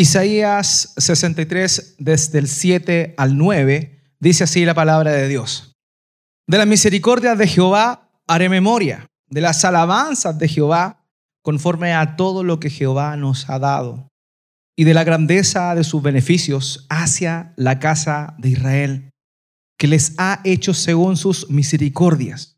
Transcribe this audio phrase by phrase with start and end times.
[0.00, 5.74] Isaías 63, desde el 7 al 9, dice así la palabra de Dios.
[6.48, 11.04] De la misericordia de Jehová haré memoria, de las alabanzas de Jehová,
[11.42, 14.08] conforme a todo lo que Jehová nos ha dado,
[14.74, 19.10] y de la grandeza de sus beneficios hacia la casa de Israel,
[19.78, 22.56] que les ha hecho según sus misericordias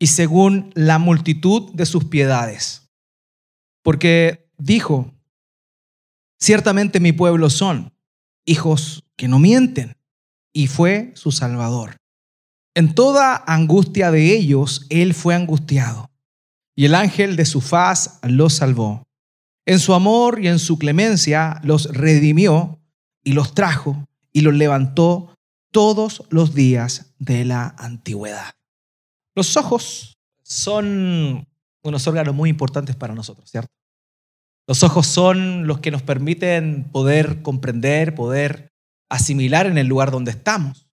[0.00, 2.88] y según la multitud de sus piedades.
[3.84, 5.14] Porque dijo,
[6.40, 7.92] Ciertamente mi pueblo son
[8.46, 9.96] hijos que no mienten,
[10.52, 11.96] y fue su Salvador.
[12.74, 16.10] En toda angustia de ellos, Él fue angustiado,
[16.74, 19.04] y el ángel de su faz los salvó.
[19.66, 22.80] En su amor y en su clemencia los redimió
[23.22, 25.34] y los trajo y los levantó
[25.70, 28.54] todos los días de la antigüedad.
[29.34, 31.46] Los ojos son
[31.82, 33.72] unos órganos muy importantes para nosotros, ¿cierto?
[34.70, 38.72] Los ojos son los que nos permiten poder comprender, poder
[39.10, 40.86] asimilar en el lugar donde estamos.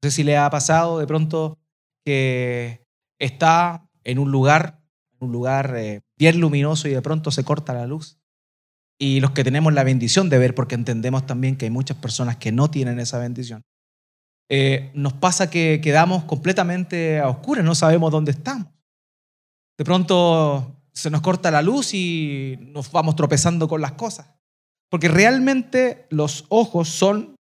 [0.00, 1.58] No sé si le ha pasado de pronto
[2.06, 2.86] que
[3.18, 4.80] está en un lugar,
[5.18, 8.20] un lugar eh, bien luminoso y de pronto se corta la luz.
[8.96, 12.36] Y los que tenemos la bendición de ver, porque entendemos también que hay muchas personas
[12.36, 13.64] que no tienen esa bendición,
[14.48, 18.68] eh, nos pasa que quedamos completamente a oscuras, no sabemos dónde estamos.
[19.76, 24.34] De pronto se nos corta la luz y nos vamos tropezando con las cosas.
[24.90, 27.36] Porque realmente los ojos son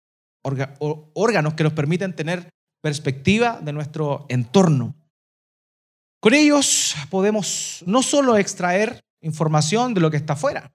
[0.43, 2.51] órganos que nos permiten tener
[2.83, 4.97] perspectiva de nuestro entorno.
[6.21, 10.73] Con ellos podemos no solo extraer información de lo que está afuera,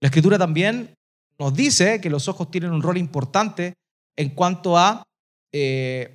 [0.00, 0.94] la escritura también
[1.38, 3.74] nos dice que los ojos tienen un rol importante
[4.16, 5.02] en cuanto a
[5.52, 6.14] eh,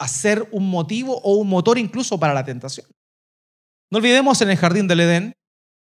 [0.00, 2.86] hacer un motivo o un motor incluso para la tentación.
[3.90, 5.32] No olvidemos en el jardín del Edén,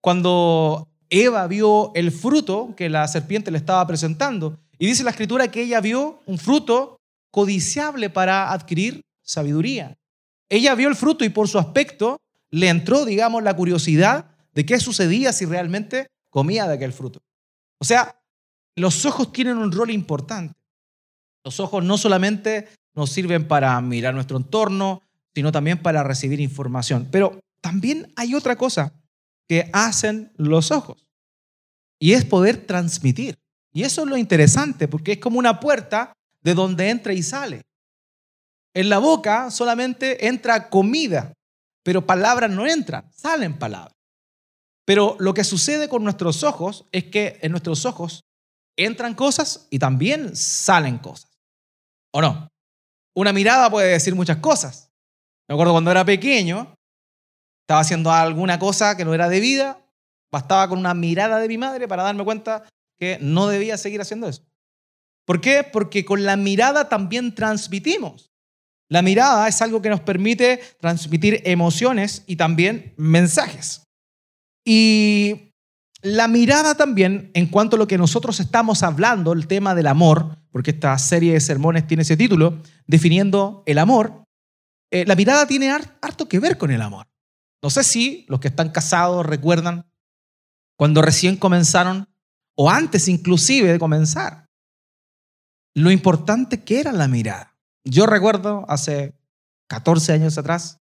[0.00, 4.58] cuando Eva vio el fruto que la serpiente le estaba presentando.
[4.78, 9.98] Y dice la escritura que ella vio un fruto codiciable para adquirir sabiduría.
[10.48, 12.18] Ella vio el fruto y por su aspecto
[12.50, 17.20] le entró, digamos, la curiosidad de qué sucedía si realmente comía de aquel fruto.
[17.78, 18.20] O sea,
[18.76, 20.54] los ojos tienen un rol importante.
[21.44, 25.02] Los ojos no solamente nos sirven para mirar nuestro entorno,
[25.34, 27.08] sino también para recibir información.
[27.10, 28.92] Pero también hay otra cosa
[29.48, 31.06] que hacen los ojos
[32.00, 33.38] y es poder transmitir.
[33.72, 36.12] Y eso es lo interesante porque es como una puerta
[36.42, 37.62] de donde entra y sale.
[38.74, 41.34] En la boca solamente entra comida,
[41.84, 43.94] pero palabras no entran, salen palabras.
[44.84, 48.24] Pero lo que sucede con nuestros ojos es que en nuestros ojos
[48.76, 51.30] entran cosas y también salen cosas.
[52.12, 52.48] ¿O no?
[53.14, 54.90] Una mirada puede decir muchas cosas.
[55.48, 56.74] Me acuerdo cuando era pequeño,
[57.70, 59.78] estaba haciendo alguna cosa que no era debida,
[60.32, 62.64] bastaba con una mirada de mi madre para darme cuenta
[62.98, 64.42] que no debía seguir haciendo eso.
[65.24, 65.62] ¿Por qué?
[65.62, 68.32] Porque con la mirada también transmitimos.
[68.88, 73.84] La mirada es algo que nos permite transmitir emociones y también mensajes.
[74.64, 75.52] Y
[76.02, 80.38] la mirada también, en cuanto a lo que nosotros estamos hablando, el tema del amor,
[80.50, 82.58] porque esta serie de sermones tiene ese título,
[82.88, 84.24] definiendo el amor,
[84.90, 87.09] eh, la mirada tiene harto que ver con el amor.
[87.62, 89.90] No sé si los que están casados recuerdan
[90.76, 92.08] cuando recién comenzaron,
[92.56, 94.46] o antes inclusive de comenzar,
[95.74, 97.54] lo importante que era la mirada.
[97.84, 99.14] Yo recuerdo hace
[99.68, 100.78] 14 años atrás,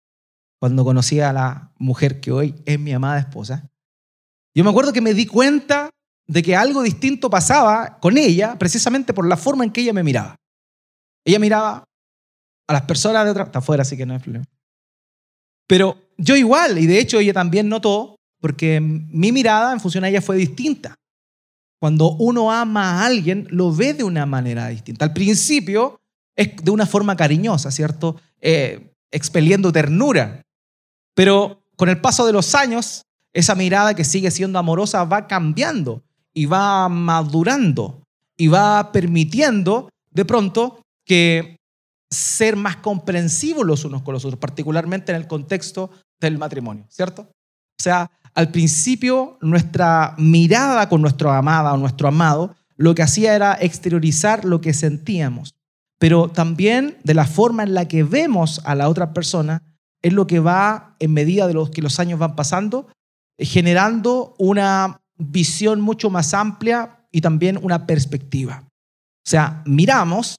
[0.61, 3.69] cuando conocí a la mujer que hoy es mi amada esposa,
[4.55, 5.91] yo me acuerdo que me di cuenta
[6.27, 10.03] de que algo distinto pasaba con ella precisamente por la forma en que ella me
[10.03, 10.37] miraba.
[11.25, 11.85] Ella miraba
[12.69, 14.47] a las personas de otra, está afuera, así que no hay problema.
[15.69, 20.09] Pero yo igual, y de hecho ella también notó, porque mi mirada en función a
[20.09, 20.97] ella fue distinta.
[21.81, 25.05] Cuando uno ama a alguien, lo ve de una manera distinta.
[25.05, 26.01] Al principio
[26.35, 28.17] es de una forma cariñosa, ¿cierto?
[28.41, 30.43] Eh, expeliendo ternura.
[31.15, 33.03] Pero con el paso de los años,
[33.33, 36.03] esa mirada que sigue siendo amorosa va cambiando
[36.33, 38.03] y va madurando
[38.37, 41.58] y va permitiendo de pronto que
[42.11, 45.91] ser más comprensivos los unos con los otros, particularmente en el contexto
[46.21, 47.23] del matrimonio, ¿cierto?
[47.23, 53.35] O sea, al principio nuestra mirada con nuestro amada o nuestro amado lo que hacía
[53.35, 55.55] era exteriorizar lo que sentíamos,
[55.99, 59.63] pero también de la forma en la que vemos a la otra persona
[60.01, 62.87] es lo que va, en medida de los que los años van pasando,
[63.39, 68.63] generando una visión mucho más amplia y también una perspectiva.
[68.65, 70.37] O sea, miramos,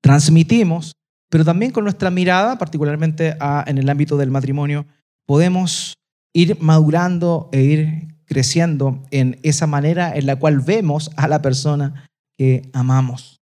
[0.00, 0.92] transmitimos,
[1.28, 3.36] pero también con nuestra mirada, particularmente
[3.66, 4.86] en el ámbito del matrimonio,
[5.26, 5.94] podemos
[6.32, 12.08] ir madurando e ir creciendo en esa manera en la cual vemos a la persona
[12.36, 13.40] que amamos.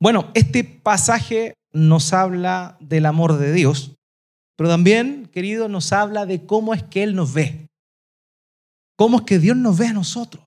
[0.00, 3.94] Bueno, este pasaje nos habla del amor de Dios,
[4.56, 7.68] pero también, querido, nos habla de cómo es que Él nos ve.
[8.96, 10.44] Cómo es que Dios nos ve a nosotros.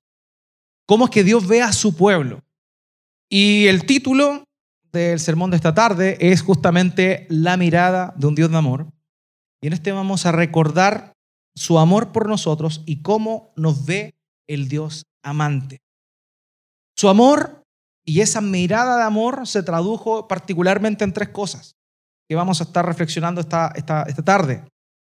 [0.88, 2.42] Cómo es que Dios ve a su pueblo.
[3.30, 4.44] Y el título
[4.92, 8.88] del sermón de esta tarde es justamente La mirada de un Dios de amor.
[9.62, 11.14] Y en este vamos a recordar
[11.56, 14.16] su amor por nosotros y cómo nos ve
[14.48, 15.82] el Dios amante.
[16.96, 17.64] Su amor
[18.06, 21.76] y esa mirada de amor se tradujo particularmente en tres cosas
[22.30, 24.64] que vamos a estar reflexionando esta, esta, esta tarde.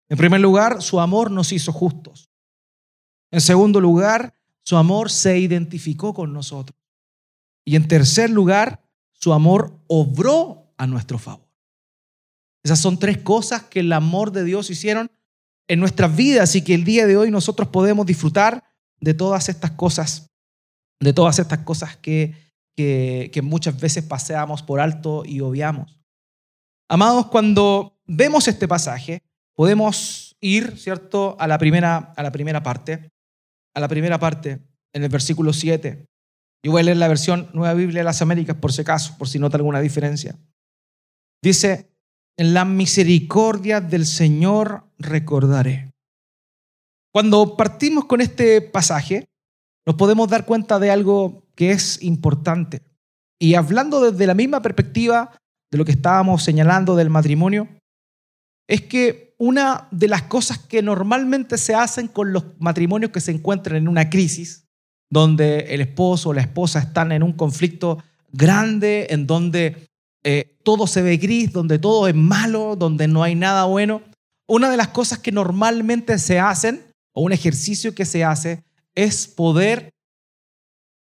[0.10, 2.30] En primer lugar, su amor nos hizo justos.
[3.32, 6.78] En segundo lugar, su amor se identificó con nosotros.
[7.66, 8.83] Y en tercer lugar,
[9.24, 11.48] su amor obró a nuestro favor.
[12.62, 15.10] Esas son tres cosas que el amor de Dios hicieron
[15.70, 18.66] en nuestras vidas y que el día de hoy nosotros podemos disfrutar
[19.00, 20.30] de todas estas cosas,
[21.00, 22.36] de todas estas cosas que,
[22.76, 26.02] que, muchas veces paseamos por alto y obviamos.
[26.90, 29.24] Amados, cuando vemos este pasaje,
[29.54, 33.10] podemos ir, ¿cierto?, a la primera, a la primera parte
[33.74, 34.60] a la primera parte,
[34.94, 36.06] en el versículo 7.
[36.64, 39.28] Yo voy a leer la versión Nueva Biblia de las Américas por si acaso, por
[39.28, 40.40] si nota alguna diferencia.
[41.44, 41.94] Dice,
[42.38, 45.92] en la misericordia del Señor recordaré.
[47.14, 49.26] Cuando partimos con este pasaje,
[49.86, 52.82] nos podemos dar cuenta de algo que es importante.
[53.40, 55.38] Y hablando desde la misma perspectiva
[55.70, 57.68] de lo que estábamos señalando del matrimonio,
[58.70, 63.32] es que una de las cosas que normalmente se hacen con los matrimonios que se
[63.32, 64.63] encuentran en una crisis,
[65.14, 69.88] donde el esposo o la esposa están en un conflicto grande, en donde
[70.24, 74.02] eh, todo se ve gris, donde todo es malo, donde no hay nada bueno,
[74.48, 76.84] una de las cosas que normalmente se hacen,
[77.14, 78.64] o un ejercicio que se hace,
[78.96, 79.94] es poder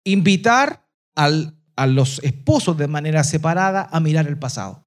[0.05, 4.85] invitar a los esposos de manera separada a mirar el pasado.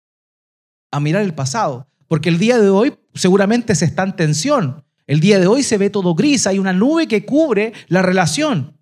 [0.92, 1.88] A mirar el pasado.
[2.06, 4.84] Porque el día de hoy seguramente se está en tensión.
[5.06, 8.75] El día de hoy se ve todo gris, hay una nube que cubre la relación.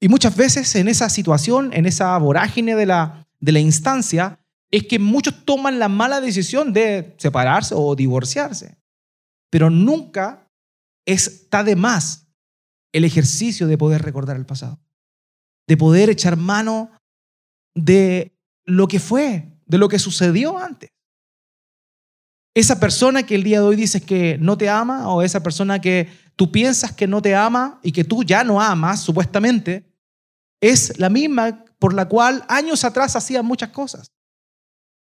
[0.00, 4.38] Y muchas veces en esa situación, en esa vorágine de la, de la instancia,
[4.70, 8.76] es que muchos toman la mala decisión de separarse o divorciarse.
[9.50, 10.50] Pero nunca
[11.06, 12.26] está de más
[12.92, 14.80] el ejercicio de poder recordar el pasado,
[15.66, 16.90] de poder echar mano
[17.74, 20.90] de lo que fue, de lo que sucedió antes.
[22.54, 25.80] Esa persona que el día de hoy dices que no te ama o esa persona
[25.80, 29.90] que tú piensas que no te ama y que tú ya no amas, supuestamente,
[30.60, 34.12] es la misma por la cual años atrás hacía muchas cosas.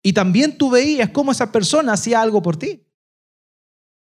[0.02, 2.86] Y también tú veías cómo esa persona hacía algo por ti,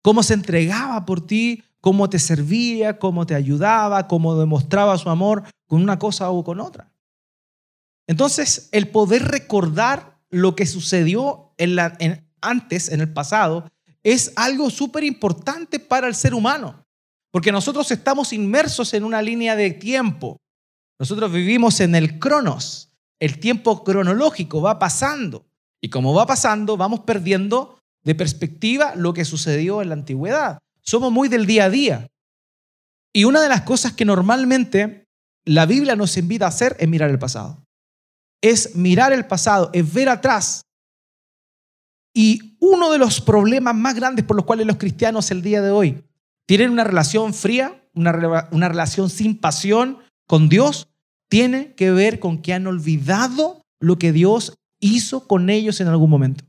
[0.01, 5.43] cómo se entregaba por ti, cómo te servía, cómo te ayudaba, cómo demostraba su amor
[5.67, 6.91] con una cosa o con otra.
[8.07, 11.53] Entonces, el poder recordar lo que sucedió
[12.41, 13.69] antes, en el pasado,
[14.03, 16.85] es algo súper importante para el ser humano,
[17.31, 20.37] porque nosotros estamos inmersos en una línea de tiempo.
[20.99, 25.45] Nosotros vivimos en el cronos, el tiempo cronológico va pasando,
[25.81, 30.59] y como va pasando, vamos perdiendo de perspectiva lo que sucedió en la antigüedad.
[30.81, 32.07] Somos muy del día a día.
[33.13, 35.05] Y una de las cosas que normalmente
[35.45, 37.63] la Biblia nos invita a hacer es mirar el pasado.
[38.41, 40.61] Es mirar el pasado, es ver atrás
[42.13, 45.71] y uno de los problemas más grandes por los cuales los cristianos el día de
[45.71, 46.03] hoy
[46.51, 50.89] tienen una relación fría, una, relación sin pasión con Dios,
[51.29, 56.09] tiene que ver con que han olvidado lo que Dios hizo con ellos en algún
[56.09, 56.43] momento.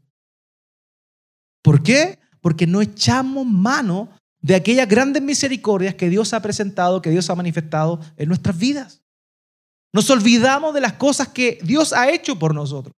[1.62, 2.18] ¿Por qué?
[2.40, 4.08] Porque no echamos mano
[4.40, 9.04] de aquellas grandes misericordias que Dios ha presentado, que Dios ha manifestado en nuestras vidas.
[9.92, 12.92] Nos olvidamos de las cosas que Dios ha hecho por nosotros.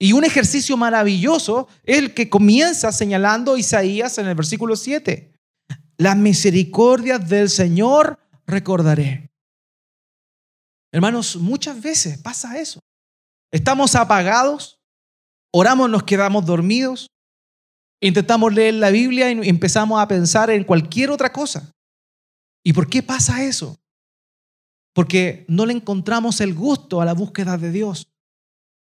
[0.00, 5.37] Y un ejercicio maravilloso es el que comienza señalando Isaías en el versículo 7.
[5.98, 9.30] Las misericordias del Señor recordaré.
[10.92, 12.80] Hermanos, muchas veces pasa eso.
[13.52, 14.80] Estamos apagados,
[15.52, 17.10] oramos, nos quedamos dormidos,
[18.00, 21.72] intentamos leer la Biblia y empezamos a pensar en cualquier otra cosa.
[22.64, 23.76] ¿Y por qué pasa eso?
[24.94, 28.08] Porque no le encontramos el gusto a la búsqueda de Dios.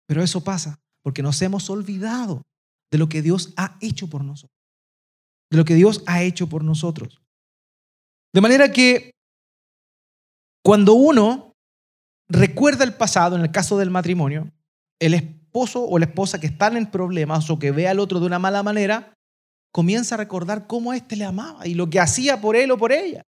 [0.07, 2.43] Pero eso pasa porque nos hemos olvidado
[2.91, 4.52] de lo que Dios ha hecho por nosotros.
[5.53, 7.21] De lo que Dios ha hecho por nosotros.
[8.33, 9.11] De manera que
[10.63, 11.53] cuando uno
[12.27, 14.51] recuerda el pasado, en el caso del matrimonio,
[14.99, 18.25] el esposo o la esposa que están en problemas o que ve al otro de
[18.25, 19.13] una mala manera,
[19.71, 22.91] comienza a recordar cómo éste le amaba y lo que hacía por él o por
[22.91, 23.21] ella.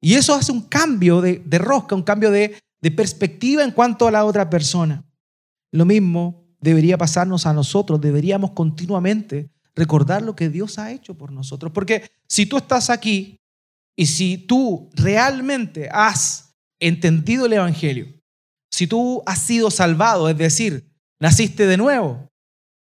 [0.00, 4.12] Y eso hace un cambio de, rosca, un cambio de, de perspectiva en cuanto a
[4.12, 5.02] la otra persona.
[5.72, 11.32] Lo mismo debería pasarnos a nosotros, deberíamos continuamente recordar lo que Dios ha hecho por
[11.32, 11.72] nosotros.
[11.72, 13.40] Porque si tú estás aquí
[13.96, 18.06] y si tú realmente has entendido el Evangelio,
[18.70, 20.90] si tú has sido salvado, es decir,
[21.20, 22.28] naciste de nuevo,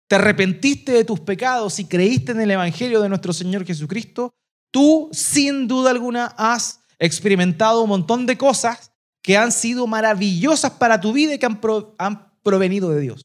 [0.09, 4.35] te arrepentiste de tus pecados y creíste en el Evangelio de nuestro Señor Jesucristo,
[4.71, 11.01] tú sin duda alguna has experimentado un montón de cosas que han sido maravillosas para
[11.01, 11.61] tu vida y que han,
[11.99, 13.23] han provenido de Dios.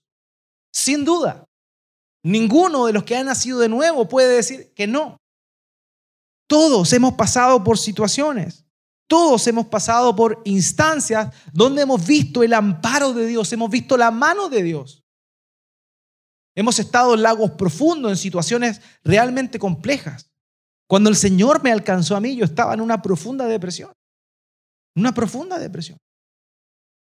[0.72, 1.49] Sin duda.
[2.24, 5.18] Ninguno de los que han nacido de nuevo puede decir que no.
[6.48, 8.66] Todos hemos pasado por situaciones.
[9.08, 14.12] Todos hemos pasado por instancias donde hemos visto el amparo de Dios, hemos visto la
[14.12, 15.04] mano de Dios.
[16.56, 20.30] Hemos estado en lagos profundos, en situaciones realmente complejas.
[20.88, 23.92] Cuando el Señor me alcanzó a mí, yo estaba en una profunda depresión.
[24.96, 25.98] Una profunda depresión.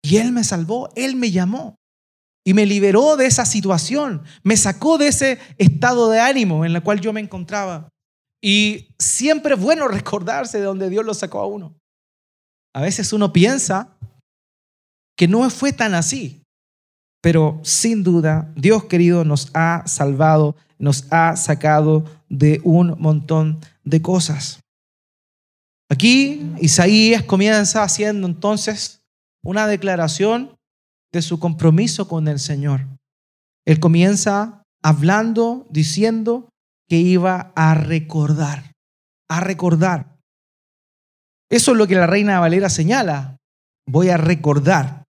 [0.02, 1.79] Y Él me salvó, Él me llamó
[2.44, 6.82] y me liberó de esa situación, me sacó de ese estado de ánimo en el
[6.82, 7.88] cual yo me encontraba.
[8.42, 11.74] Y siempre es bueno recordarse de donde Dios lo sacó a uno.
[12.74, 13.96] A veces uno piensa
[15.16, 16.42] que no fue tan así,
[17.20, 24.00] pero sin duda Dios querido nos ha salvado, nos ha sacado de un montón de
[24.00, 24.60] cosas.
[25.90, 29.02] Aquí Isaías comienza haciendo entonces
[29.42, 30.56] una declaración
[31.12, 32.86] de su compromiso con el Señor.
[33.66, 36.48] Él comienza hablando, diciendo
[36.88, 38.72] que iba a recordar,
[39.28, 40.16] a recordar.
[41.50, 43.36] Eso es lo que la reina Valera señala.
[43.86, 45.04] Voy a recordar.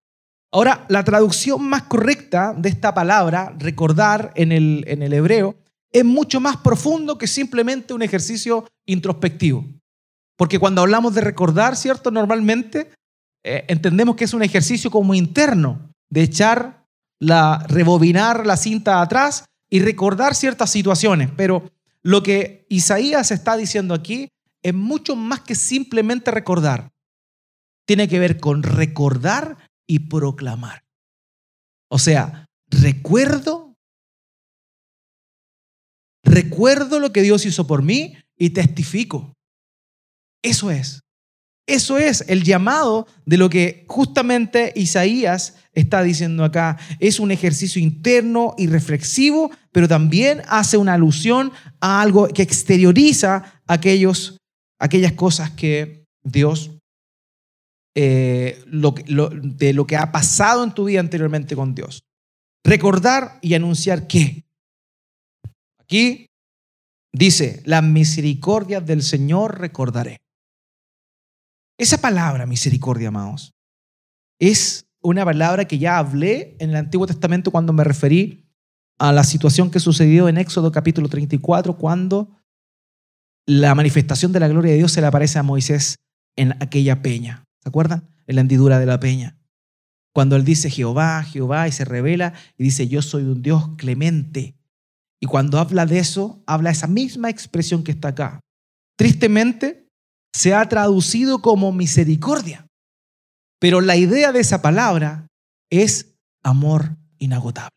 [0.51, 5.55] Ahora, la traducción más correcta de esta palabra, recordar en el, en el hebreo,
[5.91, 9.65] es mucho más profundo que simplemente un ejercicio introspectivo.
[10.37, 12.11] Porque cuando hablamos de recordar, ¿cierto?
[12.11, 12.91] Normalmente
[13.43, 16.85] eh, entendemos que es un ejercicio como interno, de echar
[17.19, 21.31] la, rebobinar la cinta atrás y recordar ciertas situaciones.
[21.35, 21.71] Pero
[22.03, 24.29] lo que Isaías está diciendo aquí
[24.61, 26.91] es mucho más que simplemente recordar.
[27.87, 30.83] Tiene que ver con recordar y proclamar.
[31.89, 33.75] O sea, recuerdo,
[36.23, 39.33] recuerdo lo que Dios hizo por mí y testifico.
[40.43, 41.01] Eso es.
[41.67, 46.77] Eso es el llamado de lo que justamente Isaías está diciendo acá.
[46.99, 53.61] Es un ejercicio interno y reflexivo, pero también hace una alusión a algo que exterioriza
[53.67, 54.37] aquellos
[54.81, 56.71] aquellas cosas que Dios,
[57.95, 62.03] eh, de lo que ha pasado en tu vida anteriormente con Dios.
[62.63, 64.43] Recordar y anunciar qué.
[65.79, 66.27] Aquí
[67.13, 70.21] dice, la misericordia del Señor recordaré.
[71.81, 73.55] Esa palabra, misericordia, amados,
[74.39, 78.45] es una palabra que ya hablé en el Antiguo Testamento cuando me referí
[78.99, 82.37] a la situación que sucedió en Éxodo capítulo 34, cuando
[83.47, 85.95] la manifestación de la gloria de Dios se le aparece a Moisés
[86.35, 87.45] en aquella peña.
[87.63, 88.07] ¿Se acuerdan?
[88.27, 89.39] En la hendidura de la peña.
[90.13, 94.55] Cuando él dice Jehová, Jehová, y se revela y dice, yo soy un Dios clemente.
[95.19, 98.39] Y cuando habla de eso, habla esa misma expresión que está acá.
[98.99, 99.90] Tristemente,
[100.33, 102.67] se ha traducido como misericordia.
[103.59, 105.27] Pero la idea de esa palabra
[105.69, 107.69] es amor inagotable.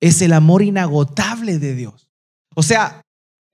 [0.00, 2.08] Es el amor inagotable de Dios.
[2.54, 3.02] O sea,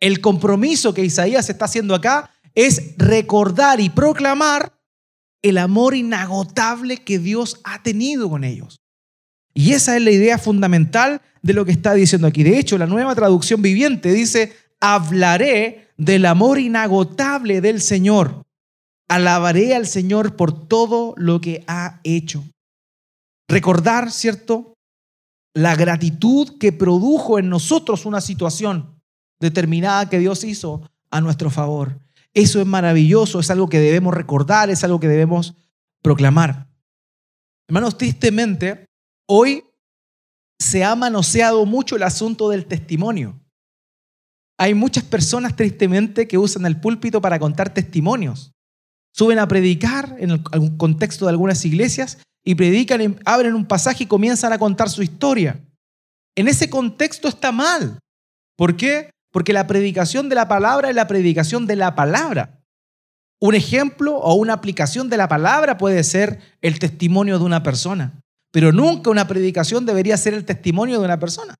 [0.00, 4.78] el compromiso que Isaías está haciendo acá es recordar y proclamar
[5.42, 8.78] el amor inagotable que Dios ha tenido con ellos.
[9.52, 12.42] Y esa es la idea fundamental de lo que está diciendo aquí.
[12.42, 18.44] De hecho, la nueva traducción viviente dice, hablaré del amor inagotable del Señor.
[19.08, 22.44] Alabaré al Señor por todo lo que ha hecho.
[23.48, 24.74] Recordar, ¿cierto?
[25.54, 29.00] La gratitud que produjo en nosotros una situación
[29.40, 32.00] determinada que Dios hizo a nuestro favor.
[32.32, 35.54] Eso es maravilloso, es algo que debemos recordar, es algo que debemos
[36.02, 36.66] proclamar.
[37.68, 38.86] Hermanos, tristemente,
[39.26, 39.64] hoy
[40.58, 43.40] se ha manoseado mucho el asunto del testimonio.
[44.58, 48.52] Hay muchas personas tristemente que usan el púlpito para contar testimonios.
[49.12, 50.42] Suben a predicar en el
[50.76, 55.60] contexto de algunas iglesias y predican, abren un pasaje y comienzan a contar su historia.
[56.36, 57.98] En ese contexto está mal.
[58.56, 59.10] ¿Por qué?
[59.32, 62.60] Porque la predicación de la palabra es la predicación de la palabra.
[63.40, 68.20] Un ejemplo o una aplicación de la palabra puede ser el testimonio de una persona,
[68.52, 71.54] pero nunca una predicación debería ser el testimonio de una persona.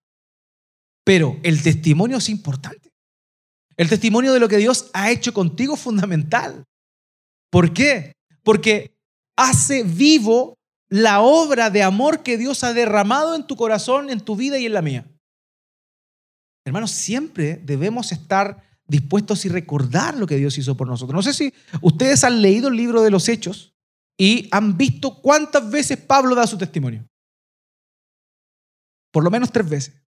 [1.05, 2.91] Pero el testimonio es importante.
[3.77, 6.65] El testimonio de lo que Dios ha hecho contigo es fundamental.
[7.51, 8.13] ¿Por qué?
[8.43, 8.97] Porque
[9.37, 10.57] hace vivo
[10.89, 14.67] la obra de amor que Dios ha derramado en tu corazón, en tu vida y
[14.67, 15.07] en la mía.
[16.65, 21.15] Hermanos, siempre debemos estar dispuestos y recordar lo que Dios hizo por nosotros.
[21.15, 23.75] No sé si ustedes han leído el libro de los Hechos
[24.17, 27.07] y han visto cuántas veces Pablo da su testimonio.
[29.11, 30.04] Por lo menos tres veces.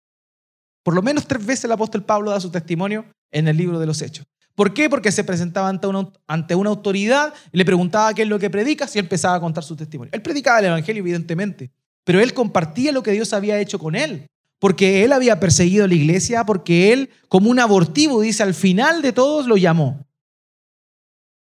[0.86, 3.86] Por lo menos tres veces el apóstol Pablo da su testimonio en el libro de
[3.86, 4.24] los Hechos.
[4.54, 4.88] ¿Por qué?
[4.88, 8.50] Porque se presentaba ante una, ante una autoridad y le preguntaba qué es lo que
[8.50, 10.12] predicas y empezaba a contar su testimonio.
[10.14, 11.72] Él predicaba el Evangelio, evidentemente,
[12.04, 14.28] pero él compartía lo que Dios había hecho con él,
[14.60, 19.12] porque él había perseguido la iglesia, porque él, como un abortivo, dice, al final de
[19.12, 20.06] todos lo llamó.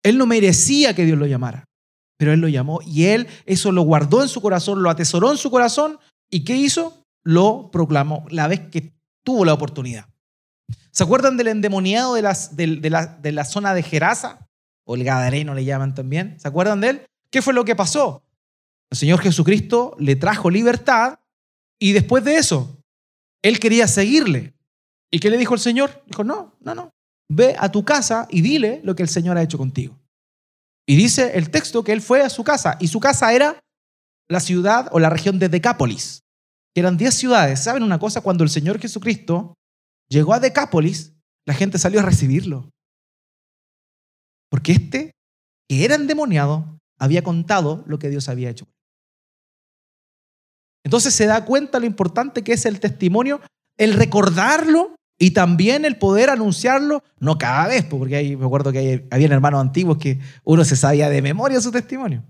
[0.03, 1.65] Él no merecía que Dios lo llamara,
[2.19, 5.39] pero él lo llamó y él eso lo guardó en su corazón, lo atesoró en
[5.39, 5.99] su corazón
[6.29, 7.03] y ¿qué hizo?
[7.25, 10.07] Lo proclamó la vez que tuvo la oportunidad.
[10.91, 14.49] ¿Se acuerdan del endemoniado de, las, de, la, zona de Gerasa?
[14.85, 16.39] O el Gadareno le llaman también.
[16.39, 17.07] ¿Se acuerdan de él?
[17.31, 18.23] ¿Qué fue lo que pasó?
[18.91, 21.19] El Señor Jesucristo le trajo libertad
[21.79, 22.79] y después de eso,
[23.43, 24.55] él quería seguirle.
[25.11, 26.03] ¿Y qué le dijo el Señor?
[26.07, 26.91] Dijo, no, no, no.
[27.29, 29.99] Ve a tu casa y dile lo que el Señor ha hecho contigo.
[30.87, 33.61] Y dice el texto que él fue a su casa y su casa era
[34.29, 36.23] la ciudad o la región de Decápolis,
[36.75, 37.61] que eran 10 ciudades.
[37.63, 38.21] ¿Saben una cosa?
[38.21, 39.55] Cuando el Señor Jesucristo
[40.09, 41.15] llegó a Decápolis,
[41.47, 42.71] la gente salió a recibirlo.
[44.51, 45.13] Porque este,
[45.69, 48.67] que era endemoniado, había contado lo que Dios había hecho.
[50.85, 53.41] Entonces se da cuenta lo importante que es el testimonio,
[53.79, 59.07] el recordarlo y también el poder anunciarlo, no cada vez, porque ahí me acuerdo que
[59.11, 62.25] había hermanos antiguos que uno se sabía de memoria su testimonio.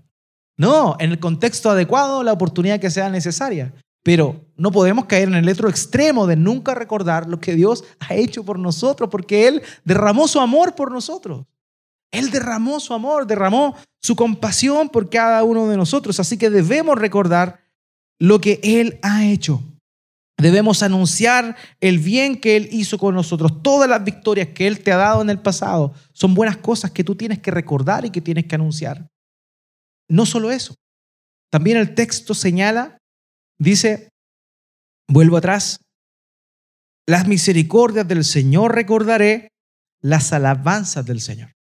[0.57, 3.73] No, en el contexto adecuado, la oportunidad que sea necesaria.
[4.03, 8.13] Pero no podemos caer en el otro extremo de nunca recordar lo que Dios ha
[8.13, 11.45] hecho por nosotros, porque Él derramó su amor por nosotros.
[12.11, 16.19] Él derramó su amor, derramó su compasión por cada uno de nosotros.
[16.19, 17.61] Así que debemos recordar
[18.19, 19.63] lo que Él ha hecho.
[20.37, 23.63] Debemos anunciar el bien que Él hizo con nosotros.
[23.63, 27.03] Todas las victorias que Él te ha dado en el pasado son buenas cosas que
[27.03, 29.07] tú tienes que recordar y que tienes que anunciar.
[30.09, 30.75] No solo eso.
[31.49, 32.97] También el texto señala
[33.59, 34.09] Dice,
[35.07, 35.79] vuelvo atrás,
[37.05, 39.49] las misericordias del Señor recordaré,
[40.01, 41.53] las alabanzas del Señor.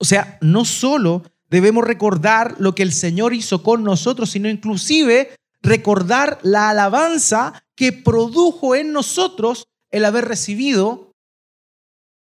[0.00, 5.34] O sea, no solo debemos recordar lo que el Señor hizo con nosotros, sino inclusive
[5.60, 11.12] recordar la alabanza que produjo en nosotros el haber recibido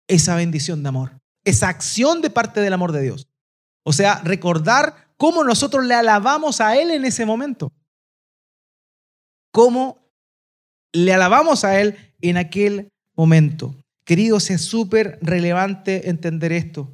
[0.07, 3.27] esa bendición de amor, esa acción de parte del amor de Dios.
[3.85, 7.71] O sea, recordar cómo nosotros le alabamos a Él en ese momento
[9.53, 9.99] cómo
[10.91, 13.75] le alabamos a Él en aquel momento.
[14.03, 16.91] Queridos, es súper relevante entender esto.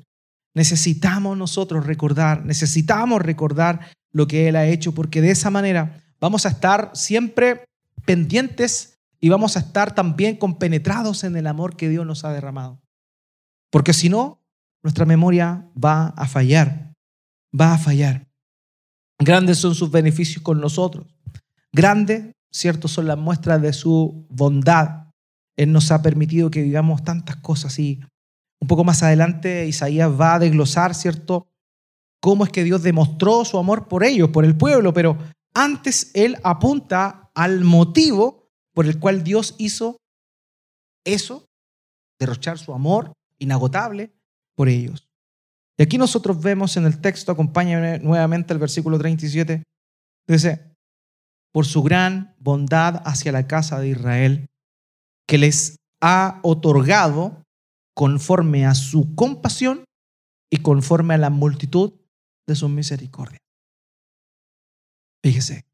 [0.54, 6.46] Necesitamos nosotros recordar, necesitamos recordar lo que Él ha hecho, porque de esa manera vamos
[6.46, 7.66] a estar siempre
[8.06, 12.82] pendientes y vamos a estar también compenetrados en el amor que Dios nos ha derramado.
[13.72, 14.42] Porque si no,
[14.84, 16.94] nuestra memoria va a fallar,
[17.58, 18.28] va a fallar.
[19.18, 21.08] Grandes son sus beneficios con nosotros.
[21.72, 22.88] Grande ¿cierto?
[22.88, 25.08] Son las muestras de su bondad.
[25.58, 28.00] Él nos ha permitido que vivamos tantas cosas y
[28.62, 31.48] un poco más adelante Isaías va a desglosar, ¿cierto?
[32.22, 35.18] Cómo es que Dios demostró su amor por ellos, por el pueblo, pero
[35.54, 39.98] antes él apunta al motivo por el cual Dios hizo
[41.06, 41.46] eso,
[42.20, 44.12] derrochar su amor inagotable
[44.56, 45.08] por ellos.
[45.78, 49.64] Y aquí nosotros vemos en el texto, acompaña nuevamente el versículo 37,
[50.28, 50.69] dice,
[51.52, 54.48] por su gran bondad hacia la casa de Israel,
[55.28, 57.44] que les ha otorgado
[57.96, 59.84] conforme a su compasión
[60.52, 61.94] y conforme a la multitud
[62.48, 63.40] de su misericordia.
[65.24, 65.66] Fíjese,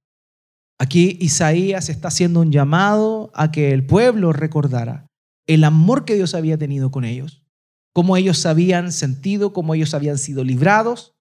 [0.80, 5.08] aquí Isaías está haciendo un llamado a que el pueblo recordara
[5.48, 7.44] el amor que Dios había tenido con ellos,
[7.94, 11.14] cómo ellos habían sentido, cómo ellos habían sido librados,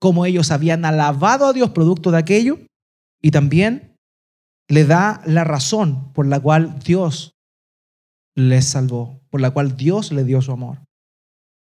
[0.00, 2.60] cómo ellos habían alabado a Dios producto de aquello,
[3.22, 3.96] y también
[4.68, 7.32] le da la razón por la cual Dios
[8.36, 10.84] les salvó, por la cual Dios le dio su amor.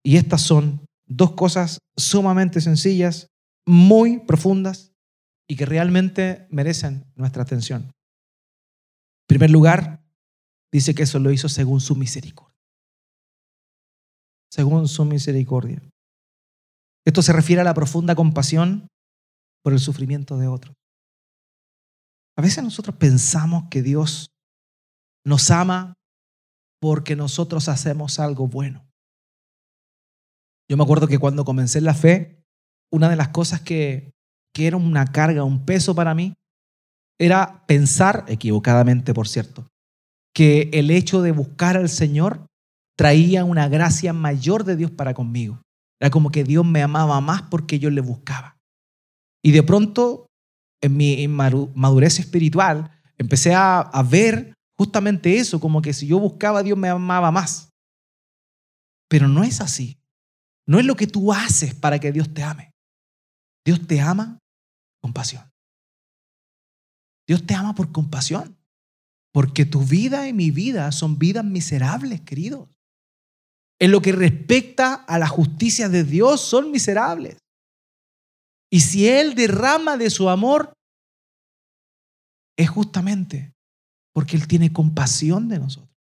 [0.04, 3.28] Y estas son dos cosas sumamente sencillas,
[3.66, 4.92] muy profundas
[5.48, 7.82] y que realmente merecen nuestra atención.
[7.82, 10.02] En primer lugar,
[10.72, 12.58] dice que eso lo hizo según su misericordia.
[14.50, 15.82] Según su misericordia.
[17.04, 18.88] Esto se refiere a la profunda compasión
[19.62, 20.74] por el sufrimiento de otros.
[22.42, 24.32] A veces nosotros pensamos que Dios
[25.24, 25.94] nos ama
[26.80, 28.84] porque nosotros hacemos algo bueno.
[30.68, 32.42] Yo me acuerdo que cuando comencé en la fe,
[32.90, 34.10] una de las cosas que,
[34.52, 36.34] que era una carga, un peso para mí,
[37.16, 39.68] era pensar, equivocadamente por cierto,
[40.34, 42.48] que el hecho de buscar al Señor
[42.96, 45.62] traía una gracia mayor de Dios para conmigo.
[46.00, 48.56] Era como que Dios me amaba más porque yo le buscaba.
[49.44, 50.21] Y de pronto,
[50.82, 56.62] en mi madurez espiritual, empecé a, a ver justamente eso, como que si yo buscaba,
[56.62, 57.70] Dios me amaba más.
[59.08, 59.98] Pero no es así.
[60.66, 62.72] No es lo que tú haces para que Dios te ame.
[63.64, 64.38] Dios te ama
[65.00, 65.48] con pasión.
[67.26, 68.56] Dios te ama por compasión.
[69.32, 72.68] Porque tu vida y mi vida son vidas miserables, queridos.
[73.78, 77.38] En lo que respecta a la justicia de Dios, son miserables.
[78.72, 80.72] Y si Él derrama de su amor,
[82.56, 83.52] es justamente
[84.14, 85.94] porque Él tiene compasión de nosotros.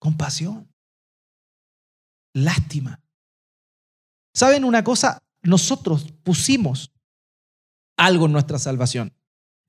[0.00, 0.66] Compasión.
[2.32, 3.02] Lástima.
[4.34, 5.22] ¿Saben una cosa?
[5.42, 6.90] Nosotros pusimos
[7.98, 9.12] algo en nuestra salvación.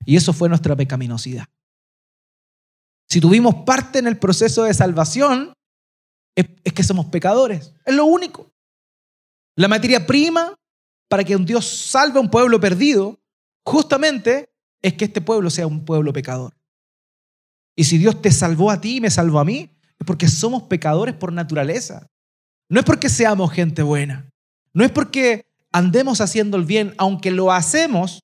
[0.06, 1.46] Y eso fue nuestra pecaminosidad.
[3.10, 5.52] Si tuvimos parte en el proceso de salvación,
[6.34, 7.74] es, que somos pecadores.
[7.84, 8.50] Es lo único.
[9.54, 10.54] La materia prima
[11.08, 13.20] para que un Dios salve a un pueblo perdido,
[13.64, 14.50] justamente
[14.82, 16.56] es que este pueblo sea un pueblo pecador.
[17.76, 20.64] Y si Dios te salvó a ti y me salvó a mí, es porque somos
[20.64, 22.08] pecadores por naturaleza.
[22.68, 24.30] No es porque seamos gente buena.
[24.72, 28.20] No es porque andemos haciendo el bien, aunque lo hacemos.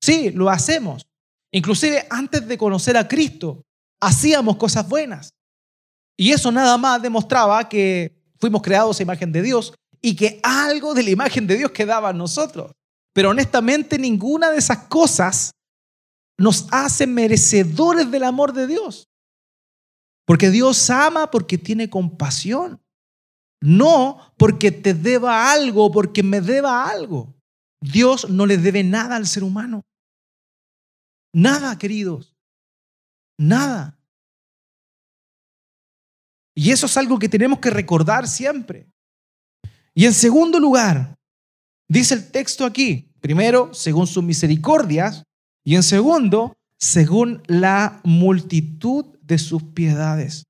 [0.00, 1.06] Sí, lo hacemos.
[1.52, 3.64] Inclusive antes de conocer a Cristo,
[4.00, 5.34] hacíamos cosas buenas.
[6.16, 9.74] Y eso nada más demostraba que fuimos creados a imagen de Dios
[10.06, 12.72] y que algo de la imagen de Dios quedaba en nosotros.
[13.14, 15.52] Pero honestamente ninguna de esas cosas
[16.36, 19.08] nos hace merecedores del amor de Dios.
[20.26, 22.82] Porque Dios ama porque tiene compasión.
[23.62, 27.34] No porque te deba algo, porque me deba algo.
[27.80, 29.86] Dios no le debe nada al ser humano.
[31.32, 32.36] Nada, queridos.
[33.38, 33.98] Nada.
[36.54, 38.93] Y eso es algo que tenemos que recordar siempre.
[39.94, 41.14] Y en segundo lugar,
[41.88, 45.22] dice el texto aquí, primero, según sus misericordias,
[45.64, 50.44] y en segundo, según la multitud de sus piedades.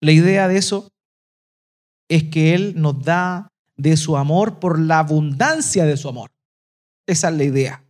[0.00, 0.88] La idea de eso
[2.08, 6.30] es que Él nos da de su amor por la abundancia de su amor.
[7.06, 7.84] Esa es la idea.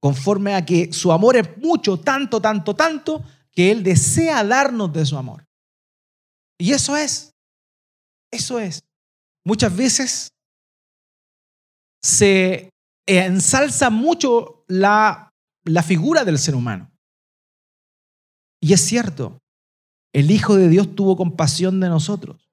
[0.00, 5.06] Conforme a que su amor es mucho, tanto, tanto, tanto, que Él desea darnos de
[5.06, 5.46] su amor.
[6.58, 7.34] Y eso es,
[8.30, 8.82] eso es.
[9.44, 10.32] Muchas veces
[12.02, 12.70] se
[13.06, 15.30] ensalza mucho la,
[15.64, 16.90] la figura del ser humano.
[18.60, 19.38] Y es cierto,
[20.14, 22.50] el Hijo de Dios tuvo compasión de nosotros.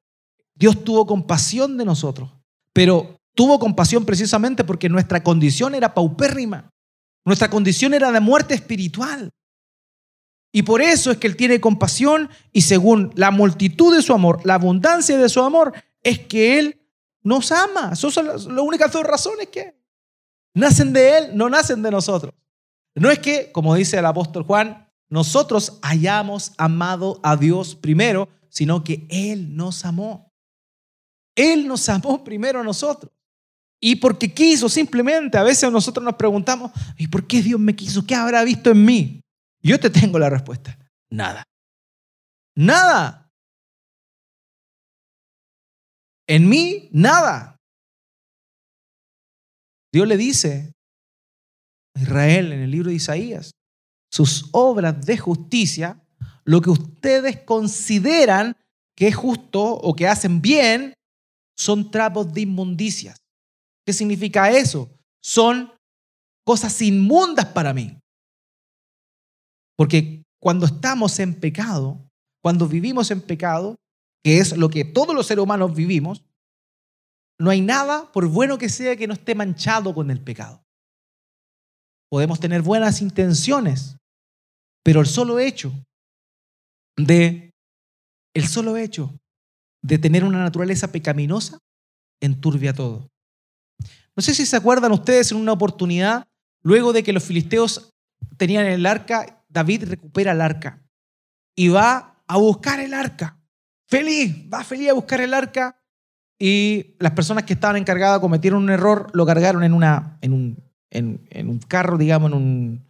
[0.56, 2.30] Dios tuvo compasión de nosotros,
[2.74, 6.70] pero tuvo compasión precisamente porque nuestra condición era paupérrima.
[7.26, 9.32] Nuestra condición era de muerte espiritual.
[10.54, 14.42] Y por eso es que Él tiene compasión y según la multitud de su amor,
[14.44, 15.74] la abundancia de su amor,
[16.04, 16.81] es que Él
[17.24, 17.92] nos ama.
[17.94, 19.76] Esas son las, únicas dos razones que
[20.54, 22.34] nacen de Él, no nacen de nosotros.
[22.96, 28.84] No es que, como dice el apóstol Juan, nosotros hayamos amado a Dios primero, sino
[28.84, 30.32] que Él nos amó.
[31.36, 33.12] Él nos amó primero a nosotros.
[33.80, 38.06] Y porque quiso, simplemente, a veces nosotros nos preguntamos, ¿y por qué Dios me quiso?
[38.06, 39.22] ¿Qué habrá visto en mí?
[39.62, 40.78] Yo te tengo la respuesta.
[41.10, 41.44] Nada.
[42.56, 43.21] Nada.
[46.32, 47.58] En mí, nada.
[49.94, 50.72] Dios le dice
[51.94, 53.52] a Israel en el libro de Isaías,
[54.10, 56.02] sus obras de justicia,
[56.46, 58.56] lo que ustedes consideran
[58.96, 60.94] que es justo o que hacen bien,
[61.58, 63.17] son trapos de inmundicias.
[63.86, 64.89] ¿Qué significa eso?
[65.22, 65.74] Son
[66.46, 68.00] cosas inmundas para mí.
[69.76, 72.08] Porque cuando estamos en pecado,
[72.41, 73.76] cuando vivimos en pecado,
[74.24, 76.24] que es lo que todos los seres humanos vivimos,
[77.40, 80.64] no hay nada, por bueno que sea, que no esté manchado con el pecado.
[82.10, 83.98] Podemos tener buenas intenciones,
[84.84, 85.72] pero el solo hecho
[86.98, 87.52] de
[88.34, 89.18] el solo hecho
[89.82, 91.58] de tener una naturaleza pecaminosa
[92.22, 93.10] enturbia todo.
[94.16, 96.28] No sé si se acuerdan ustedes en una oportunidad,
[96.62, 97.90] luego de que los filisteos
[98.38, 100.82] tenían el arca, David recupera el arca
[101.56, 103.41] y va a buscar el arca.
[103.92, 105.76] Feliz, va feliz a buscar el arca
[106.40, 110.64] y las personas que estaban encargadas cometieron un error, lo cargaron en, una, en, un,
[110.90, 112.86] en, un carro, digamos, en un,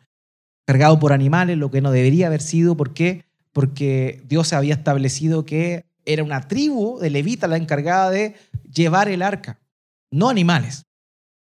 [0.67, 2.77] cargado por animales, lo que no debería haber sido.
[2.77, 3.25] ¿Por qué?
[3.51, 8.35] Porque Dios había establecido que era una tribu de levita la encargada de
[8.71, 9.59] llevar el arca,
[10.11, 10.85] no animales.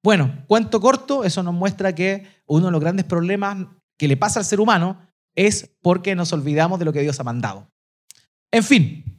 [0.04, 3.68] Bueno, cuento corto, eso nos muestra que uno de los grandes problemas
[4.00, 5.00] que le pasa al ser humano
[5.36, 7.68] es porque nos olvidamos de lo que Dios ha mandado.
[8.52, 9.13] En fin,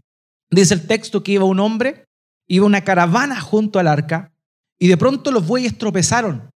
[0.55, 2.05] dice el texto que iba un hombre,
[2.47, 4.33] iba una caravana junto al arca
[4.79, 6.51] y de pronto los bueyes tropezaron.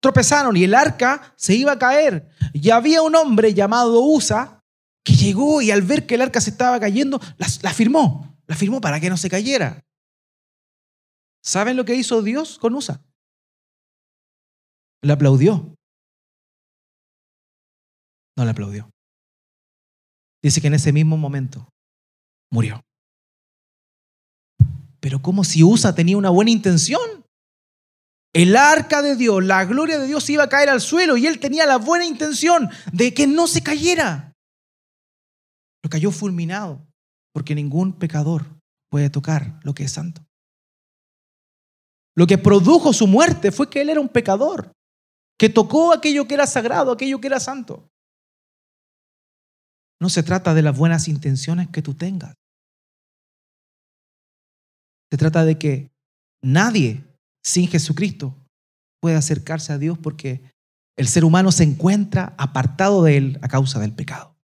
[0.00, 2.30] Tropezaron y el arca se iba a caer.
[2.52, 4.62] Y había un hombre llamado Usa
[5.02, 8.38] que llegó y al ver que el arca se estaba cayendo, la, firmó.
[8.46, 9.84] La firmó para que no se cayera.
[11.42, 13.02] ¿Saben lo que hizo Dios con Usa?
[15.02, 15.74] Le aplaudió.
[18.36, 18.90] No le aplaudió.
[20.42, 21.68] Dice que en ese mismo momento
[22.50, 22.82] murió.
[25.00, 27.24] Pero como si Usa tenía una buena intención.
[28.34, 31.40] El arca de Dios, la gloria de Dios iba a caer al suelo y él
[31.40, 34.34] tenía la buena intención de que no se cayera.
[35.82, 36.86] Lo cayó fulminado
[37.32, 40.24] porque ningún pecador puede tocar lo que es santo.
[42.14, 44.72] Lo que produjo su muerte fue que él era un pecador,
[45.38, 47.88] que tocó aquello que era sagrado, aquello que era santo.
[50.00, 52.34] No se trata de las buenas intenciones que tú tengas.
[55.10, 55.90] Se trata de que
[56.42, 57.04] nadie
[57.42, 58.34] sin Jesucristo
[59.00, 60.42] puede acercarse a Dios porque
[60.96, 64.36] el ser humano se encuentra apartado de Él a causa del pecado.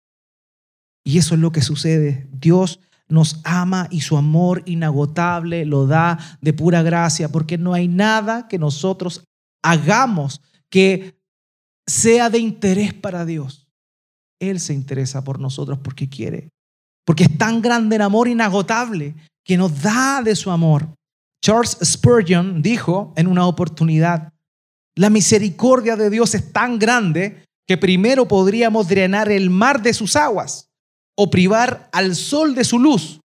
[1.05, 2.29] Y eso es lo que sucede.
[2.33, 7.89] Dios nos ama y su amor inagotable lo da de pura gracia porque no hay
[7.89, 9.25] nada que nosotros
[9.63, 11.19] hagamos que
[11.87, 13.67] sea de interés para Dios.
[14.41, 16.51] Él se interesa por nosotros porque quiere.
[17.05, 20.95] Porque es tan grande el amor inagotable que nos da de su amor.
[21.43, 24.33] Charles Spurgeon dijo en una oportunidad,
[24.95, 30.17] la misericordia de Dios es tan grande que primero podríamos drenar el mar de sus
[30.17, 30.69] aguas,
[31.17, 33.21] o privar al sol de su luz,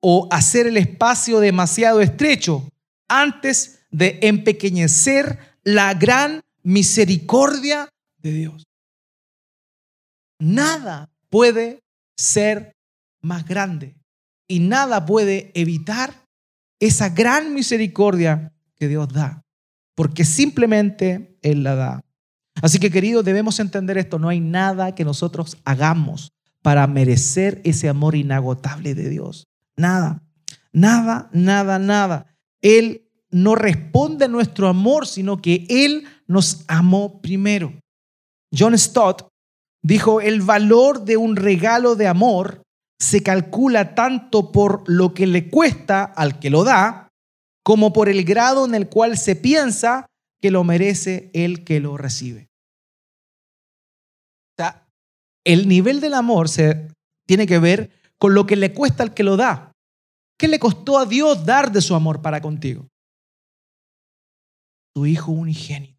[0.00, 2.68] o hacer el espacio demasiado estrecho
[3.08, 7.88] antes de empequeñecer la gran misericordia
[8.18, 8.64] de Dios.
[10.38, 11.80] Nada puede
[12.16, 12.76] ser
[13.22, 13.95] más grande
[14.48, 16.26] y nada puede evitar
[16.80, 19.42] esa gran misericordia que Dios da,
[19.94, 22.00] porque simplemente Él la da.
[22.62, 26.32] Así que queridos, debemos entender esto, no hay nada que nosotros hagamos
[26.62, 29.46] para merecer ese amor inagotable de Dios.
[29.76, 30.22] Nada,
[30.72, 32.26] nada, nada, nada.
[32.60, 37.78] Él no responde a nuestro amor, sino que Él nos amó primero.
[38.56, 39.28] John Stott
[39.82, 42.62] dijo, el valor de un regalo de amor
[42.98, 47.08] se calcula tanto por lo que le cuesta al que lo da,
[47.62, 50.06] como por el grado en el cual se piensa
[50.40, 52.48] que lo merece el que lo recibe.
[54.52, 54.88] O sea,
[55.44, 56.88] el nivel del amor se
[57.26, 59.72] tiene que ver con lo que le cuesta al que lo da.
[60.38, 62.88] ¿Qué le costó a Dios dar de su amor para contigo?
[64.94, 65.96] Tu hijo unigénito.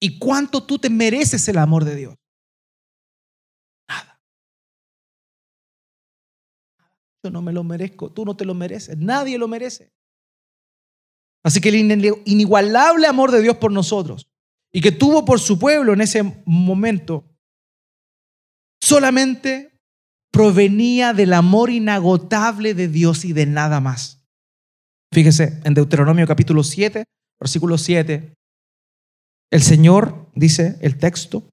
[0.00, 2.19] ¿Y cuánto tú te mereces el amor de Dios?
[7.22, 9.92] Yo no me lo merezco, tú no te lo mereces, nadie lo merece.
[11.42, 11.76] Así que el
[12.24, 14.26] inigualable amor de Dios por nosotros
[14.72, 17.24] y que tuvo por su pueblo en ese momento,
[18.82, 19.78] solamente
[20.30, 24.22] provenía del amor inagotable de Dios y de nada más.
[25.12, 27.04] Fíjese, en Deuteronomio capítulo 7,
[27.40, 28.34] versículo 7,
[29.50, 31.48] el Señor, dice el texto,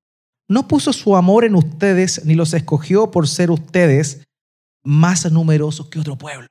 [0.47, 4.23] no puso su amor en ustedes ni los escogió por ser ustedes
[4.83, 6.47] más numerosos que otro pueblo.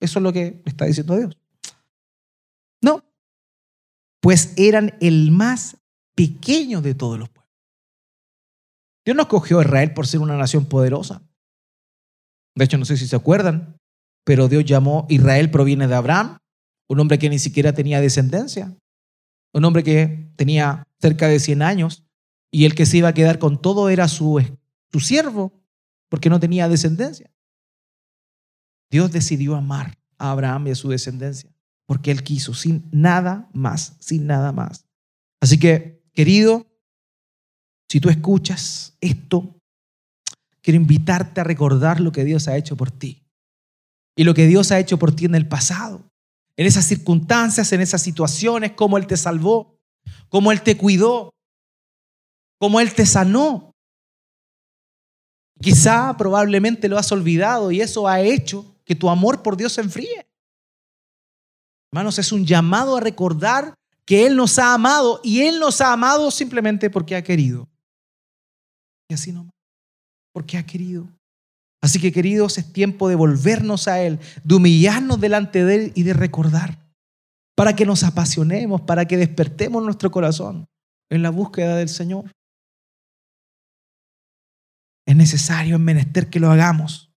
[0.00, 1.36] Eso es lo que está diciendo Dios.
[2.82, 3.04] No,
[4.20, 5.76] pues eran el más
[6.14, 7.40] pequeño de todos los pueblos.
[9.04, 11.22] Dios no escogió a Israel por ser una nación poderosa.
[12.54, 13.78] De hecho, no sé si se acuerdan,
[14.24, 16.38] pero Dios llamó, Israel proviene de Abraham,
[16.88, 18.76] un hombre que ni siquiera tenía descendencia,
[19.52, 22.04] un hombre que tenía cerca de 100 años
[22.50, 24.42] y el que se iba a quedar con todo era su,
[24.92, 25.52] su siervo,
[26.10, 27.32] porque no tenía descendencia.
[28.90, 31.50] Dios decidió amar a Abraham y a su descendencia,
[31.86, 34.84] porque Él quiso, sin nada más, sin nada más.
[35.40, 36.66] Así que, querido,
[37.88, 39.56] si tú escuchas esto,
[40.60, 43.24] quiero invitarte a recordar lo que Dios ha hecho por ti
[44.16, 46.10] y lo que Dios ha hecho por ti en el pasado,
[46.56, 49.78] en esas circunstancias, en esas situaciones, cómo Él te salvó,
[50.28, 51.32] cómo Él te cuidó,
[52.58, 53.69] cómo Él te sanó.
[55.60, 59.82] Quizá probablemente lo has olvidado y eso ha hecho que tu amor por Dios se
[59.82, 60.26] enfríe.
[61.92, 65.92] Hermanos, es un llamado a recordar que Él nos ha amado y Él nos ha
[65.92, 67.68] amado simplemente porque ha querido.
[69.08, 69.50] Y así no,
[70.32, 71.08] porque ha querido.
[71.82, 76.02] Así que queridos, es tiempo de volvernos a Él, de humillarnos delante de Él y
[76.04, 76.78] de recordar,
[77.54, 80.66] para que nos apasionemos, para que despertemos nuestro corazón
[81.10, 82.30] en la búsqueda del Señor.
[85.10, 87.10] Es necesario, es menester que lo hagamos.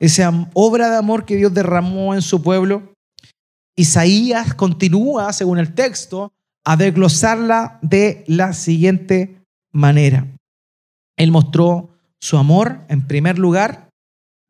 [0.00, 2.94] Esa obra de amor que Dios derramó en su pueblo,
[3.76, 6.32] Isaías continúa, según el texto,
[6.64, 10.26] a desglosarla de la siguiente manera.
[11.18, 13.90] Él mostró su amor, en primer lugar,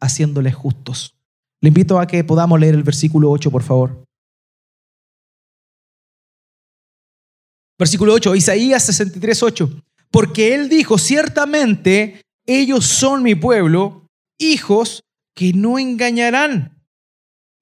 [0.00, 1.16] haciéndoles justos.
[1.60, 4.04] Le invito a que podamos leer el versículo 8, por favor.
[7.80, 9.82] Versículo 8, Isaías 63, 8.
[10.12, 15.04] Porque él dijo, ciertamente ellos son mi pueblo, hijos
[15.34, 16.82] que no engañarán.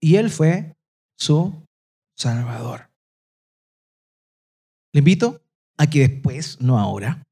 [0.01, 0.77] Y él fue
[1.17, 1.67] su
[2.17, 2.91] Salvador.
[4.93, 5.43] Le invito
[5.77, 7.25] a que después, no ahora,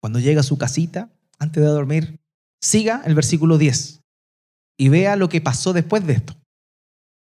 [0.00, 2.20] cuando llegue a su casita, antes de dormir,
[2.60, 4.00] siga el versículo 10
[4.78, 6.34] y vea lo que pasó después de esto.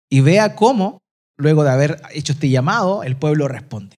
[0.10, 1.02] Y vea cómo,
[1.38, 3.96] luego de haber hecho este llamado, el pueblo responde.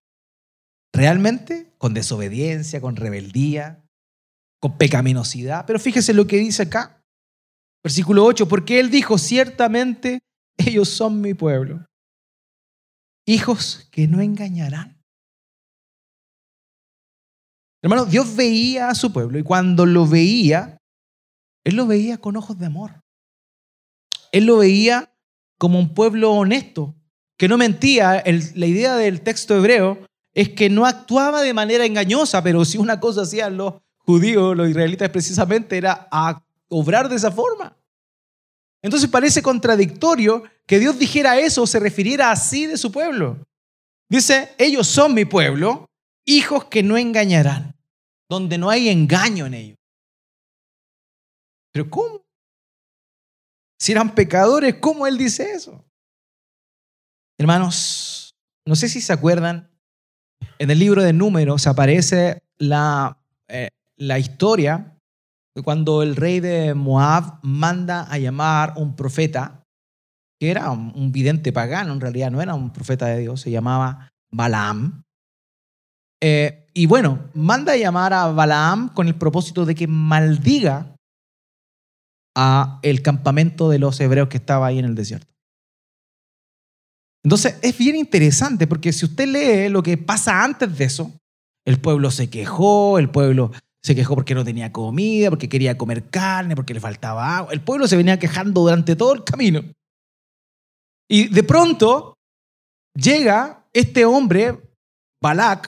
[0.94, 3.81] Realmente con desobediencia, con rebeldía,
[4.62, 5.66] con pecaminosidad.
[5.66, 7.04] Pero fíjese lo que dice acá.
[7.84, 10.20] Versículo 8, porque él dijo, ciertamente
[10.58, 11.86] ellos son mi pueblo,
[13.26, 15.02] hijos que no engañarán.
[17.84, 20.78] Hermano, Dios veía a su pueblo y cuando lo veía,
[21.64, 23.02] Él lo veía con ojos de amor.
[24.32, 25.12] Él lo veía
[25.58, 26.96] como un pueblo honesto,
[27.38, 28.24] que no mentía.
[28.24, 33.00] la idea del texto hebreo es que no actuaba de manera engañosa, pero si una
[33.00, 37.78] cosa hacían los judíos, los israelitas precisamente, era a obrar de esa forma.
[38.84, 43.38] Entonces parece contradictorio que Dios dijera eso o se refiriera así de su pueblo.
[44.10, 45.86] Dice, ellos son mi pueblo,
[46.26, 47.76] hijos que no engañarán,
[48.30, 49.78] donde no hay engaño en ellos.
[51.72, 52.22] Pero ¿cómo?
[53.80, 55.86] Si eran pecadores, ¿cómo él dice eso?
[57.40, 59.72] Hermanos, no sé si se acuerdan,
[60.60, 63.70] en el libro de números aparece la, eh,
[64.02, 64.98] la historia
[65.56, 69.64] de cuando el rey de Moab manda a llamar un profeta,
[70.40, 74.10] que era un vidente pagano, en realidad no era un profeta de Dios, se llamaba
[74.32, 75.04] Balaam.
[76.20, 80.96] Eh, y bueno, manda a llamar a Balaam con el propósito de que maldiga
[82.36, 85.32] a el campamento de los hebreos que estaba ahí en el desierto.
[87.24, 91.12] Entonces es bien interesante porque si usted lee lo que pasa antes de eso,
[91.68, 93.52] el pueblo se quejó, el pueblo
[93.84, 97.54] se quejó porque no tenía comida, porque quería comer carne, porque le faltaba agua.
[97.54, 99.62] El pueblo se venía quejando durante todo el camino.
[101.10, 102.16] Y de pronto
[102.94, 104.62] llega este hombre,
[105.22, 105.68] Balak,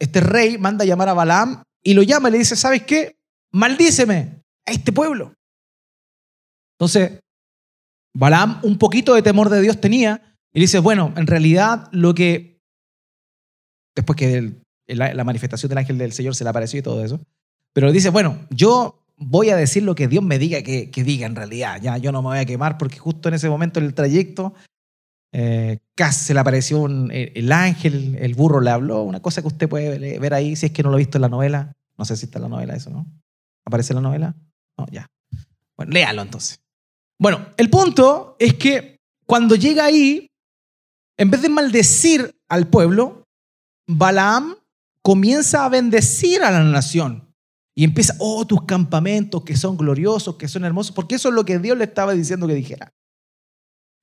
[0.00, 3.16] este rey, manda a llamar a Balaam y lo llama y le dice, ¿sabes qué?
[3.52, 5.34] Maldíceme a este pueblo.
[6.78, 7.20] Entonces,
[8.16, 12.60] Balaam un poquito de temor de Dios tenía y dice, bueno, en realidad lo que,
[13.94, 14.52] después que
[14.86, 17.20] la, manifestación del ángel del Señor se le apareció y todo eso,
[17.74, 21.26] pero dice, bueno, yo voy a decir lo que Dios me diga que, que, diga
[21.26, 21.80] en realidad.
[21.82, 24.54] Ya, yo no me voy a quemar porque justo en ese momento en el trayecto
[25.36, 29.68] eh, casi se le apareció el ángel, el burro le habló, una cosa que usted
[29.68, 31.72] puede ver ahí si es que no lo ha visto en la novela.
[31.98, 33.04] No sé si está en la novela eso, ¿no?
[33.64, 34.36] ¿Aparece en la novela?
[34.78, 35.10] No, ya.
[35.76, 36.60] Bueno, léalo entonces.
[37.18, 40.28] Bueno, el punto es que cuando llega ahí,
[41.16, 43.24] en vez de maldecir al pueblo,
[43.88, 44.54] Balaam
[45.02, 47.23] comienza a bendecir a la nación.
[47.76, 51.44] Y empieza, oh, tus campamentos que son gloriosos, que son hermosos, porque eso es lo
[51.44, 52.92] que Dios le estaba diciendo que dijera.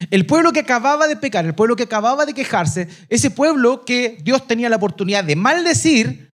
[0.10, 4.18] El pueblo que acababa de pecar, el pueblo que acababa de quejarse, ese pueblo que
[4.24, 6.32] Dios tenía la oportunidad de maldecir,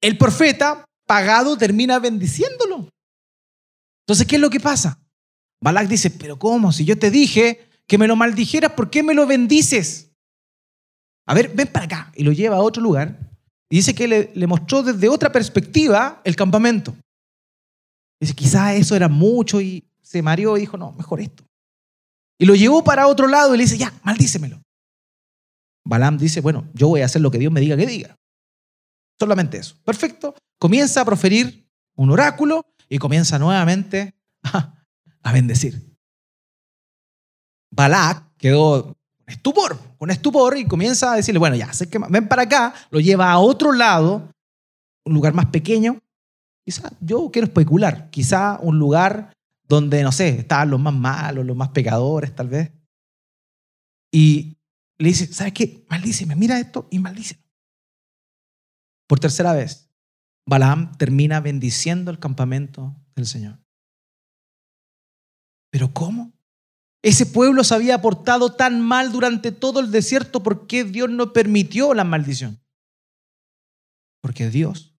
[0.00, 2.90] el profeta pagado termina bendiciéndolo.
[4.06, 5.00] Entonces, ¿qué es lo que pasa?
[5.60, 6.70] Balak dice, pero ¿cómo?
[6.70, 10.12] Si yo te dije que me lo maldijeras, ¿por qué me lo bendices?
[11.26, 12.12] A ver, ven para acá.
[12.14, 13.25] Y lo lleva a otro lugar.
[13.68, 16.96] Y dice que le, mostró desde otra perspectiva el campamento.
[18.20, 21.44] Dice, quizás eso era mucho y se mareó y dijo, no, mejor esto.
[22.38, 24.60] Y lo llevó para otro lado y le dice, ya, maldícemelo.
[25.84, 28.16] Balaam dice, bueno, yo voy a hacer lo que Dios me diga que diga.
[29.18, 29.76] Solamente eso.
[29.84, 30.34] Perfecto.
[30.58, 35.96] Comienza a proferir un oráculo y comienza nuevamente a, bendecir.
[37.72, 38.96] Balak quedó
[39.26, 43.00] estupor, con estupor y comienza a decirle, bueno, ya, sé que ven para acá, lo
[43.00, 44.30] lleva a otro lado,
[45.04, 46.00] un lugar más pequeño.
[46.64, 49.32] Quizá, yo quiero especular, quizá un lugar
[49.68, 52.72] donde, no sé, estaban los más malos, los más pecadores, tal vez.
[54.12, 54.56] Y
[54.98, 55.84] le dice, ¿sabes qué?
[55.90, 57.42] Maldíceme, mira esto y maldíceme.
[59.08, 59.90] Por tercera vez,
[60.48, 63.58] Balaam termina bendiciendo el campamento del Señor.
[65.70, 66.32] ¿Pero cómo?
[67.06, 71.32] Ese pueblo se había portado tan mal durante todo el desierto, ¿por qué Dios no
[71.32, 72.58] permitió la maldición?
[74.20, 74.92] Porque Dios,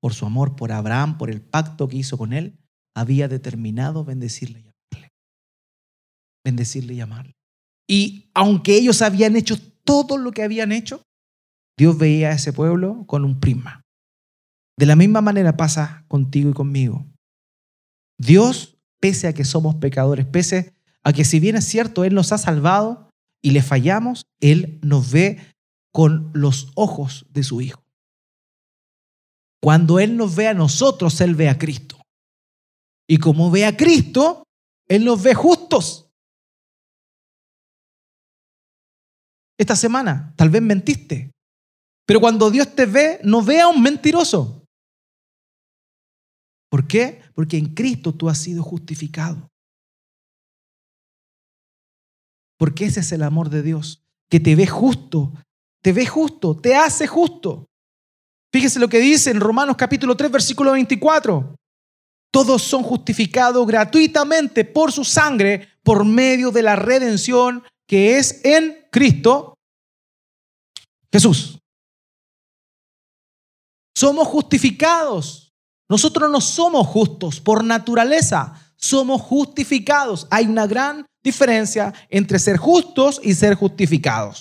[0.00, 2.60] por su amor por Abraham, por el pacto que hizo con él,
[2.94, 5.12] había determinado bendecirle y llamarle.
[6.44, 7.34] Bendecirle y llamarle.
[7.88, 11.02] Y aunque ellos habían hecho todo lo que habían hecho,
[11.76, 13.82] Dios veía a ese pueblo con un prisma.
[14.78, 17.04] De la misma manera pasa contigo y conmigo.
[18.16, 22.32] Dios, pese a que somos pecadores, pese a que si bien es cierto, Él nos
[22.32, 23.10] ha salvado
[23.42, 25.54] y le fallamos, Él nos ve
[25.92, 27.82] con los ojos de su Hijo.
[29.62, 32.00] Cuando Él nos ve a nosotros, Él ve a Cristo.
[33.08, 34.44] Y como ve a Cristo,
[34.88, 36.08] Él nos ve justos.
[39.58, 41.30] Esta semana, tal vez mentiste.
[42.06, 44.64] Pero cuando Dios te ve, no ve a un mentiroso.
[46.68, 47.22] ¿Por qué?
[47.34, 49.51] Porque en Cristo tú has sido justificado.
[52.62, 55.32] Porque ese es el amor de Dios, que te ve justo,
[55.82, 57.66] te ve justo, te hace justo.
[58.52, 61.56] Fíjese lo que dice en Romanos capítulo 3, versículo 24.
[62.32, 68.86] Todos son justificados gratuitamente por su sangre por medio de la redención que es en
[68.92, 69.54] Cristo
[71.10, 71.58] Jesús.
[73.92, 75.52] Somos justificados.
[75.90, 80.26] Nosotros no somos justos por naturaleza, somos justificados.
[80.30, 84.40] Hay una gran diferencia entre ser justos y ser justificados.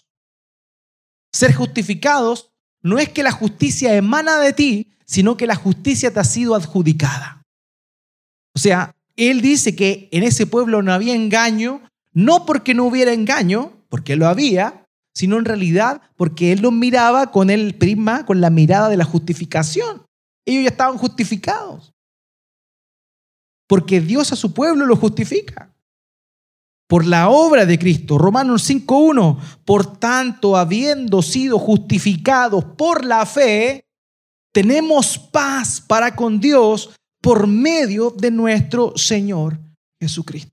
[1.31, 2.49] Ser justificados
[2.81, 6.55] no es que la justicia emana de ti, sino que la justicia te ha sido
[6.55, 7.43] adjudicada.
[8.55, 11.81] O sea, él dice que en ese pueblo no había engaño,
[12.11, 17.31] no porque no hubiera engaño, porque lo había, sino en realidad porque él los miraba
[17.31, 20.03] con el prisma, con la mirada de la justificación.
[20.45, 21.90] Ellos ya estaban justificados.
[23.71, 25.73] Porque Dios a su pueblo lo justifica.
[26.89, 28.17] Por la obra de Cristo.
[28.17, 29.37] Romanos 5.1.
[29.63, 33.85] Por tanto, habiendo sido justificados por la fe,
[34.51, 36.89] tenemos paz para con Dios
[37.21, 39.57] por medio de nuestro Señor
[40.01, 40.51] Jesucristo.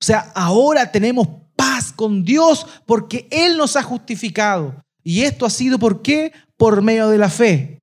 [0.00, 1.26] O sea, ahora tenemos
[1.56, 4.84] paz con Dios porque Él nos ha justificado.
[5.02, 6.32] Y esto ha sido por qué?
[6.56, 7.80] Por medio de la fe.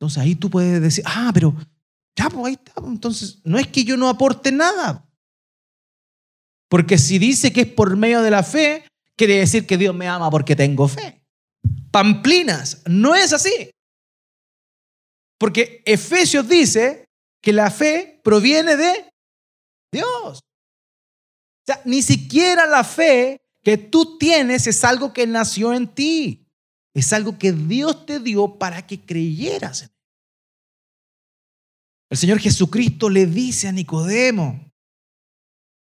[0.00, 1.54] Entonces ahí tú puedes decir, ah, pero
[2.18, 2.72] ya, pues ahí está.
[2.84, 5.08] Entonces no es que yo no aporte nada.
[6.68, 8.84] Porque si dice que es por medio de la fe,
[9.16, 11.22] quiere decir que Dios me ama porque tengo fe.
[11.90, 13.70] Pamplinas, no es así.
[15.38, 17.06] Porque Efesios dice
[17.40, 19.10] que la fe proviene de
[19.92, 20.40] Dios
[21.68, 26.46] sea, ni siquiera la fe que tú tienes es algo que nació en ti.
[26.94, 29.90] Es algo que Dios te dio para que creyeras en.
[32.10, 34.70] El Señor Jesucristo le dice a Nicodemo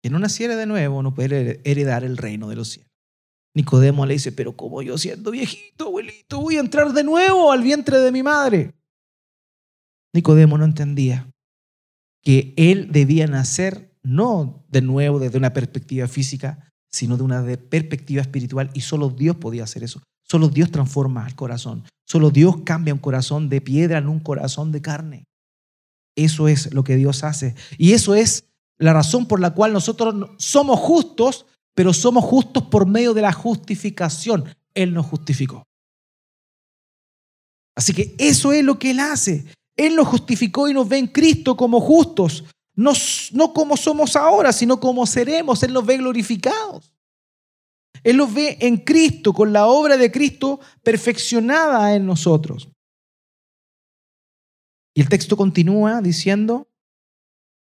[0.02, 2.90] que no naciera de nuevo no puede heredar el reino de los cielos.
[3.54, 7.62] Nicodemo le dice, pero como yo siendo viejito, abuelito, voy a entrar de nuevo al
[7.62, 8.74] vientre de mi madre.
[10.12, 11.30] Nicodemo no entendía
[12.22, 18.22] que él debía nacer no de nuevo desde una perspectiva física, sino de una perspectiva
[18.22, 20.02] espiritual y solo Dios podía hacer eso.
[20.26, 21.84] Solo Dios transforma el corazón.
[22.06, 25.24] Solo Dios cambia un corazón de piedra en un corazón de carne.
[26.16, 27.54] Eso es lo que Dios hace.
[27.78, 28.44] Y eso es
[28.78, 33.32] la razón por la cual nosotros somos justos, pero somos justos por medio de la
[33.32, 34.44] justificación.
[34.74, 35.64] Él nos justificó.
[37.76, 39.44] Así que eso es lo que Él hace.
[39.76, 42.44] Él nos justificó y nos ve en Cristo como justos.
[42.76, 42.92] No,
[43.52, 45.62] como somos ahora, sino como seremos.
[45.62, 46.92] Él nos ve glorificados.
[48.02, 52.68] Él nos ve en Cristo, con la obra de Cristo perfeccionada en nosotros.
[54.94, 56.68] Y el texto continúa diciendo,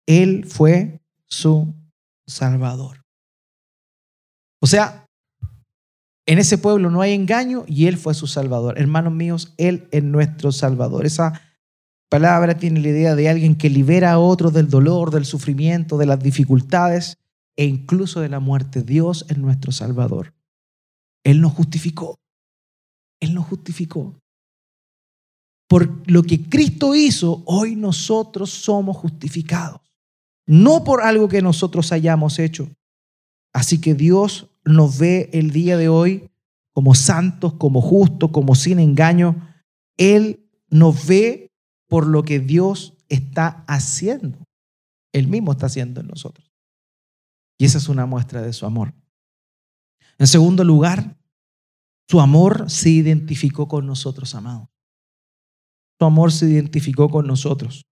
[0.07, 1.75] Él fue su
[2.27, 3.05] Salvador.
[4.61, 5.07] O sea,
[6.27, 8.79] en ese pueblo no hay engaño y Él fue su Salvador.
[8.79, 11.07] Hermanos míos, Él es nuestro Salvador.
[11.07, 11.41] Esa
[12.11, 16.07] palabra tiene la idea de alguien que libera a otros del dolor, del sufrimiento, de
[16.07, 17.19] las dificultades
[17.57, 18.83] e incluso de la muerte.
[18.83, 20.35] Dios es nuestro Salvador.
[21.25, 22.19] Él nos justificó.
[23.21, 24.15] Él nos justificó.
[25.75, 29.81] Por lo que Cristo hizo, hoy nosotros somos justificados.
[30.47, 32.71] No por algo que nosotros hayamos hecho.
[33.53, 36.31] Así que Dios nos ve el día de hoy
[36.73, 39.49] como santos, como justos, como sin engaño.
[39.97, 41.51] Él nos ve
[41.89, 44.47] por lo que Dios está haciendo.
[45.13, 46.53] Él mismo está haciendo en nosotros.
[47.59, 48.95] Y esa es una muestra de su amor.
[50.19, 51.19] En segundo lugar,
[52.09, 54.69] su amor se identificó con nosotros, amados.
[55.99, 57.85] Su amor se identificó con nosotros.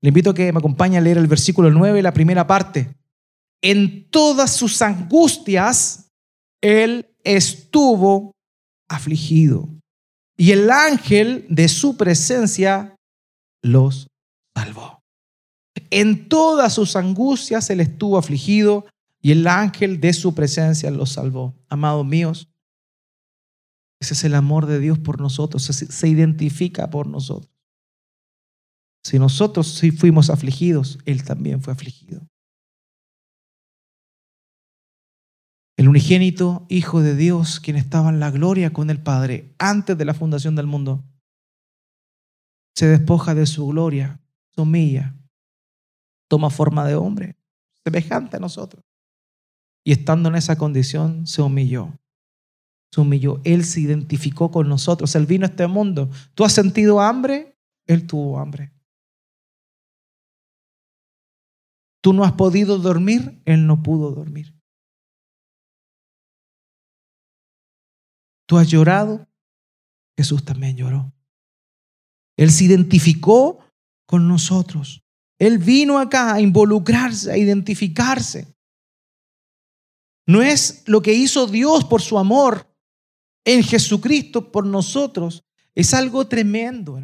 [0.00, 2.94] Le invito a que me acompañe a leer el versículo 9, la primera parte.
[3.64, 6.10] en todas sus angustias,
[6.60, 8.32] Él estuvo
[8.88, 9.68] afligido.
[10.36, 12.96] Y el ángel de su presencia
[13.62, 14.08] los
[14.56, 15.00] salvó.
[15.90, 18.86] En todas sus angustias Él estuvo afligido
[19.20, 21.54] y el ángel de su presencia los salvó.
[21.68, 22.48] Amados míos,
[24.02, 27.52] ese es el amor de Dios por nosotros, se, identifica por nosotros.
[29.04, 32.26] Si nosotros sí fuimos afligidos, Él también fue afligido.
[35.76, 40.04] El unigénito Hijo de Dios, quien estaba en la gloria con el Padre antes de
[40.04, 41.04] la fundación del mundo,
[42.74, 44.20] se despoja de su gloria,
[44.52, 45.14] se humilla,
[46.28, 47.36] toma forma de hombre,
[47.84, 48.84] semejante a nosotros.
[49.84, 52.01] Y estando en esa condición, se humilló.
[52.92, 53.40] Se humilló.
[53.44, 55.14] Él se identificó con nosotros.
[55.14, 56.10] Él vino a este mundo.
[56.34, 57.56] ¿Tú has sentido hambre?
[57.86, 58.72] Él tuvo hambre.
[62.02, 64.52] Tú no has podido dormir, Él no pudo dormir.
[68.46, 69.28] Tú has llorado,
[70.16, 71.12] Jesús también lloró.
[72.36, 73.64] Él se identificó
[74.04, 75.04] con nosotros.
[75.38, 78.52] Él vino acá a involucrarse, a identificarse.
[80.26, 82.71] No es lo que hizo Dios por su amor
[83.44, 85.44] en Jesucristo por nosotros.
[85.74, 87.00] Es algo tremendo.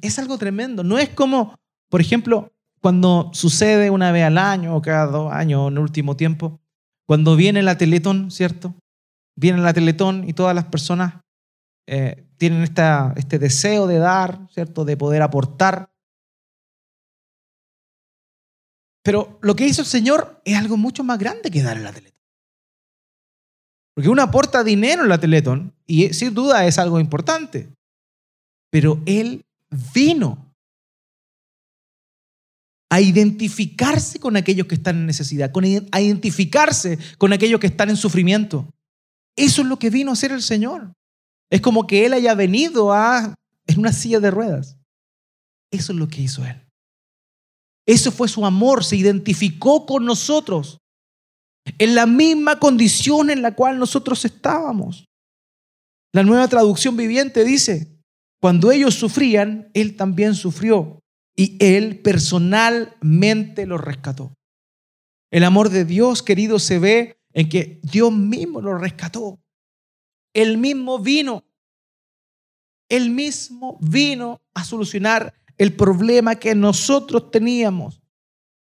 [0.00, 0.82] Es algo tremendo.
[0.82, 1.58] No es como,
[1.88, 6.16] por ejemplo, cuando sucede una vez al año o cada dos años en el último
[6.16, 6.60] tiempo,
[7.06, 8.74] cuando viene la Teletón, ¿cierto?
[9.36, 11.14] Viene la Teletón y todas las personas
[11.86, 14.84] eh, tienen esta, este deseo de dar, ¿cierto?
[14.84, 15.90] De poder aportar.
[19.02, 21.92] Pero lo que hizo el Señor es algo mucho más grande que dar en la
[21.92, 22.17] Teletón.
[23.98, 27.68] Porque uno aporta dinero en la Teletón y sin duda es algo importante.
[28.70, 29.44] Pero Él
[29.92, 30.54] vino
[32.88, 35.50] a identificarse con aquellos que están en necesidad,
[35.90, 38.70] a identificarse con aquellos que están en sufrimiento.
[39.34, 40.92] Eso es lo que vino a hacer el Señor.
[41.50, 43.34] Es como que Él haya venido a,
[43.66, 44.76] en una silla de ruedas.
[45.72, 46.64] Eso es lo que hizo Él.
[47.84, 50.78] Eso fue su amor, se identificó con nosotros
[51.78, 55.06] en la misma condición en la cual nosotros estábamos.
[56.12, 57.98] La nueva traducción viviente dice,
[58.40, 61.00] cuando ellos sufrían, Él también sufrió
[61.36, 64.32] y Él personalmente los rescató.
[65.30, 69.38] El amor de Dios, querido, se ve en que Dios mismo lo rescató.
[70.34, 71.44] Él mismo vino.
[72.88, 78.00] Él mismo vino a solucionar el problema que nosotros teníamos.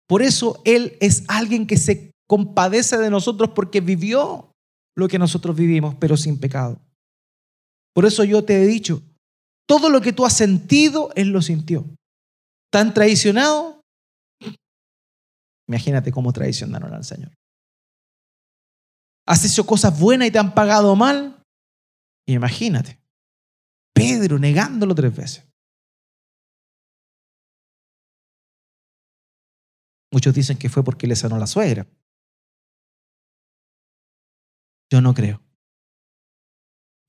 [0.07, 4.53] Por eso Él es alguien que se compadece de nosotros porque vivió
[4.97, 6.81] lo que nosotros vivimos, pero sin pecado.
[7.95, 9.03] Por eso yo te he dicho,
[9.66, 11.85] todo lo que tú has sentido, Él lo sintió.
[12.70, 13.83] ¿Tan traicionado?
[15.68, 17.33] Imagínate cómo traicionaron al Señor.
[19.27, 21.43] ¿Has hecho cosas buenas y te han pagado mal?
[22.27, 22.99] Imagínate.
[23.95, 25.49] Pedro negándolo tres veces.
[30.12, 31.87] Muchos dicen que fue porque le sanó la suegra.
[34.93, 35.40] Yo no creo.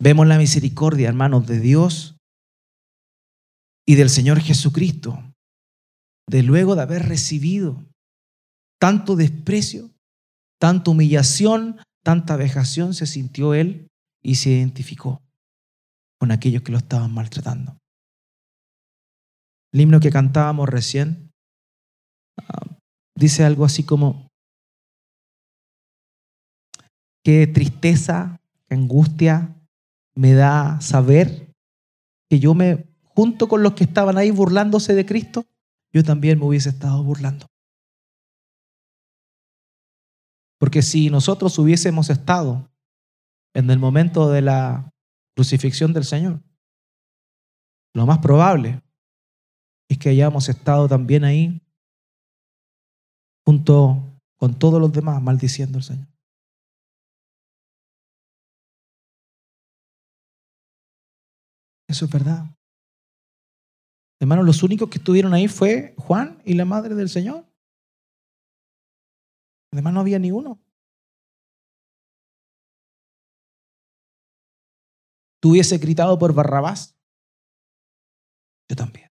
[0.01, 2.15] Vemos la misericordia, hermanos, de Dios
[3.86, 5.21] y del Señor Jesucristo,
[6.29, 7.84] de luego de haber recibido
[8.79, 9.89] tanto desprecio,
[10.61, 13.89] tanta humillación, tanta vejación, se sintió Él
[14.23, 15.21] y se identificó
[16.21, 17.77] con aquellos que lo estaban maltratando.
[19.73, 21.31] El himno que cantábamos recién
[22.38, 22.65] ah,
[23.13, 24.29] dice algo así como,
[27.24, 29.55] qué tristeza, qué angustia
[30.15, 31.53] me da saber
[32.30, 35.45] que yo me junto con los que estaban ahí burlándose de Cristo,
[35.91, 37.47] yo también me hubiese estado burlando.
[40.59, 42.71] Porque si nosotros hubiésemos estado
[43.53, 44.91] en el momento de la
[45.36, 46.41] crucifixión del Señor,
[47.93, 48.82] lo más probable
[49.89, 51.61] es que hayamos estado también ahí
[53.45, 56.12] junto con todos los demás maldiciendo al Señor.
[61.93, 62.43] Eso es verdad.
[64.19, 67.45] Hermanos, los únicos que estuvieron ahí fue Juan y la madre del Señor.
[69.71, 70.59] Además no había ni uno.
[75.39, 76.97] ¿Tú gritado por Barrabás?
[78.67, 79.11] Yo también.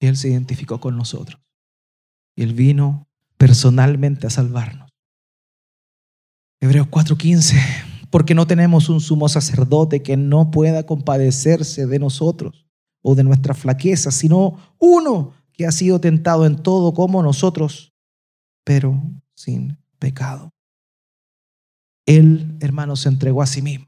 [0.00, 1.40] Y Él se identificó con nosotros.
[2.34, 4.90] Y Él vino personalmente a salvarnos.
[6.60, 12.66] Hebreos 4:15, porque no tenemos un sumo sacerdote que no pueda compadecerse de nosotros
[13.02, 17.92] o de nuestra flaqueza, sino uno que ha sido tentado en todo como nosotros,
[18.64, 19.00] pero
[19.34, 20.50] sin pecado.
[22.04, 23.86] Él, hermano, se entregó a sí mismo.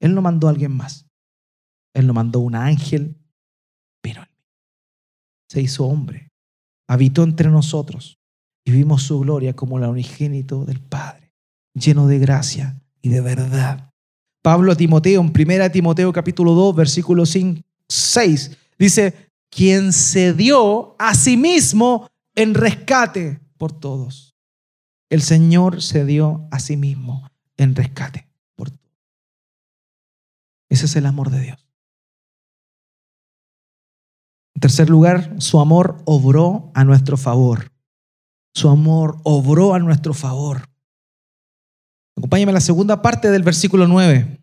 [0.00, 1.06] Él no mandó a alguien más.
[1.94, 3.16] Él no mandó un ángel,
[4.02, 4.22] pero
[5.48, 6.32] se hizo hombre,
[6.88, 8.18] habitó entre nosotros
[8.64, 11.32] y vimos su gloria como la unigénito del Padre,
[11.74, 13.92] lleno de gracia y de verdad.
[14.42, 20.96] Pablo a Timoteo, en 1 Timoteo capítulo 2, versículo 5, 6, dice, quien se dio
[20.98, 24.34] a sí mismo en rescate por todos.
[25.10, 28.96] El Señor se dio a sí mismo en rescate por todos.
[30.70, 31.66] Ese es el amor de Dios.
[34.54, 37.72] En tercer lugar, su amor obró a nuestro favor.
[38.54, 40.69] Su amor obró a nuestro favor.
[42.16, 44.40] Acompáñame a la segunda parte del versículo 9.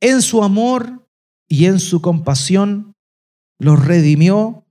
[0.00, 1.08] En su amor
[1.48, 2.94] y en su compasión
[3.58, 4.66] los redimió,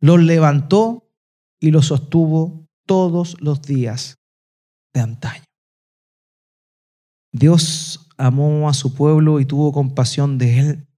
[0.00, 1.08] los levantó
[1.60, 4.18] y los sostuvo todos los días
[4.94, 5.44] de antaño.
[7.32, 10.88] Dios amó a su pueblo y tuvo compasión de él.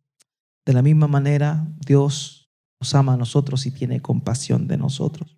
[0.64, 5.36] De la misma manera, Dios nos ama a nosotros y tiene compasión de nosotros.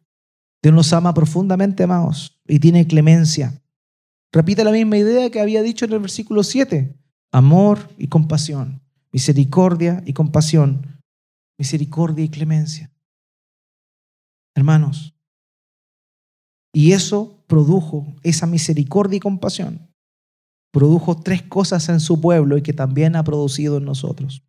[0.63, 3.63] Dios nos ama profundamente, amados, y tiene clemencia.
[4.33, 6.97] Repite la misma idea que había dicho en el versículo 7.
[7.33, 11.01] Amor y compasión, misericordia y compasión,
[11.59, 12.91] misericordia y clemencia.
[14.55, 15.15] Hermanos,
[16.75, 19.91] y eso produjo, esa misericordia y compasión,
[20.73, 24.43] produjo tres cosas en su pueblo y que también ha producido en nosotros.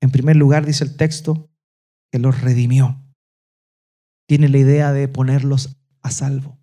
[0.00, 1.48] En primer lugar, dice el texto,
[2.10, 3.04] que los redimió
[4.28, 6.57] tiene la idea de ponerlos a salvo.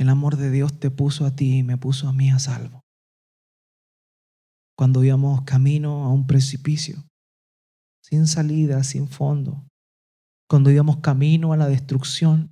[0.00, 2.86] El amor de Dios te puso a ti y me puso a mí a salvo.
[4.74, 7.04] Cuando íbamos camino a un precipicio,
[8.02, 9.62] sin salida, sin fondo,
[10.48, 12.50] cuando íbamos camino a la destrucción,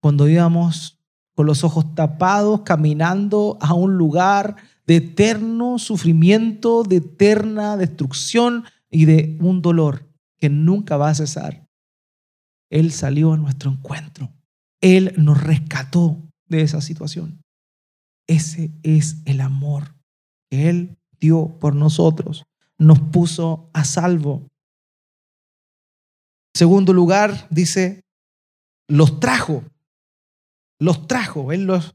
[0.00, 0.98] cuando íbamos
[1.34, 9.04] con los ojos tapados, caminando a un lugar de eterno sufrimiento, de eterna destrucción y
[9.04, 11.68] de un dolor que nunca va a cesar.
[12.70, 14.32] Él salió a nuestro encuentro.
[14.80, 17.42] Él nos rescató de esa situación.
[18.28, 19.94] Ese es el amor
[20.50, 22.44] que Él dio por nosotros.
[22.78, 24.48] Nos puso a salvo.
[26.54, 28.02] Segundo lugar, dice,
[28.88, 29.64] los trajo.
[30.80, 31.52] Los trajo.
[31.52, 31.94] Él los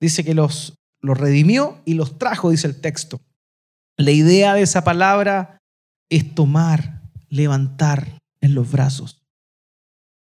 [0.00, 3.20] dice que los, los redimió y los trajo, dice el texto.
[3.96, 5.58] La idea de esa palabra
[6.10, 9.22] es tomar, levantar en los brazos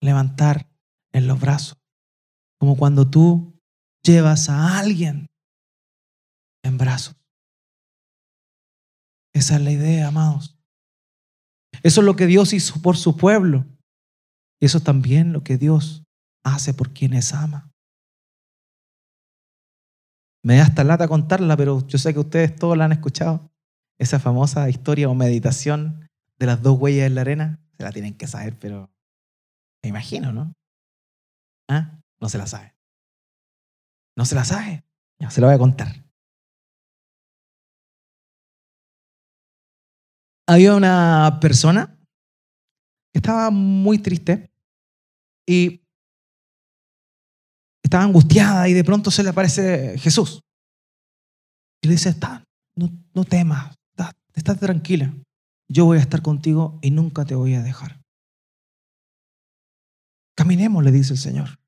[0.02, 0.70] levantar
[1.12, 1.78] en los brazos.
[2.60, 3.53] Como cuando tú
[4.03, 5.28] llevas a alguien
[6.64, 7.16] en brazos.
[9.34, 10.58] Esa es la idea, amados.
[11.84, 13.66] Eso es lo que Dios hizo por su pueblo.
[14.60, 16.03] Y eso también lo que Dios
[16.43, 17.72] hace por quienes ama.
[20.43, 23.51] Me da hasta lata contarla, pero yo sé que ustedes todos la han escuchado.
[23.99, 27.60] Esa famosa historia o meditación de las dos huellas en la arena.
[27.78, 28.89] Se la tienen que saber, pero
[29.84, 30.53] me imagino, ¿no?
[31.70, 31.97] ¿Ah?
[32.20, 32.76] No se la sabe.
[34.15, 34.84] No se la sabe.
[35.20, 35.88] Ya, se la voy a contar.
[40.47, 41.97] Había una persona
[43.11, 44.49] que estaba muy triste
[45.45, 45.82] y
[47.84, 50.41] estaba angustiada y de pronto se le aparece Jesús.
[51.82, 52.43] Y le dice, está,
[52.76, 53.76] no, no temas,
[54.34, 55.13] estás tranquila.
[55.70, 58.01] Yo voy a estar contigo y nunca te voy a dejar.
[60.36, 61.59] Caminemos, le dice el Señor.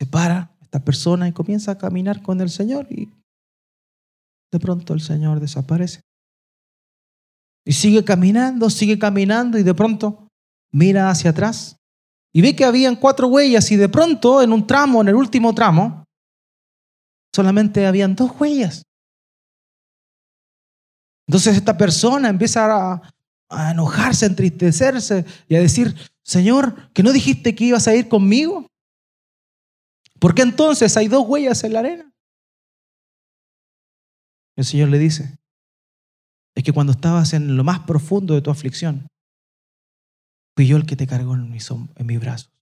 [0.00, 3.12] Se para esta persona y comienza a caminar con el Señor y
[4.50, 6.00] de pronto el Señor desaparece.
[7.66, 10.28] Y sigue caminando, sigue caminando y de pronto
[10.72, 11.76] mira hacia atrás
[12.32, 15.54] y ve que habían cuatro huellas y de pronto en un tramo, en el último
[15.54, 16.04] tramo,
[17.34, 18.82] solamente habían dos huellas.
[21.28, 23.12] Entonces esta persona empieza a,
[23.50, 25.94] a enojarse, a entristecerse y a decir,
[26.24, 28.66] Señor, ¿que no dijiste que ibas a ir conmigo?
[30.20, 32.12] ¿Por qué entonces hay dos huellas en la arena?
[34.56, 35.38] El Señor le dice,
[36.54, 39.08] es que cuando estabas en lo más profundo de tu aflicción,
[40.54, 42.52] fui yo el que te cargó en mis, en brazos.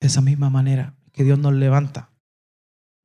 [0.00, 2.16] Esa misma manera que Dios nos levanta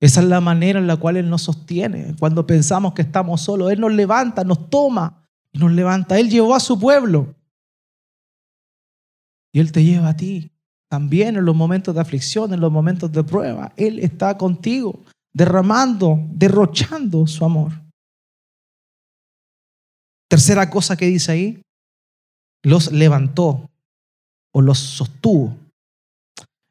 [0.02, 2.16] esa es la manera en la cual Él nos sostiene.
[2.18, 6.20] Cuando pensamos que estamos solos, Él nos levanta, nos toma y nos levanta.
[6.20, 7.36] Él llevó a su pueblo.
[9.54, 10.51] Y Él te lleva a ti.
[10.92, 15.00] También en los momentos de aflicción, en los momentos de prueba, Él está contigo,
[15.34, 17.72] derramando, derrochando su amor.
[20.30, 21.62] Tercera cosa que dice ahí,
[22.62, 23.70] los levantó
[24.54, 25.56] o los sostuvo.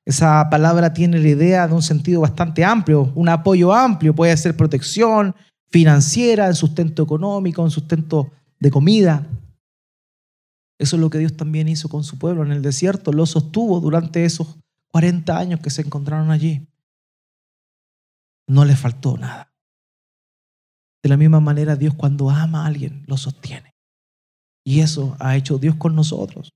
[0.07, 4.55] Esa palabra tiene la idea de un sentido bastante amplio, un apoyo amplio, puede ser
[4.55, 5.35] protección
[5.71, 9.27] financiera, en sustento económico, en sustento de comida.
[10.81, 13.81] Eso es lo que Dios también hizo con su pueblo en el desierto, lo sostuvo
[13.81, 14.57] durante esos
[14.93, 16.66] 40 años que se encontraron allí.
[18.49, 19.53] No le faltó nada.
[21.03, 23.74] De la misma manera, Dios cuando ama a alguien, lo sostiene.
[24.64, 26.55] Y eso ha hecho Dios con nosotros.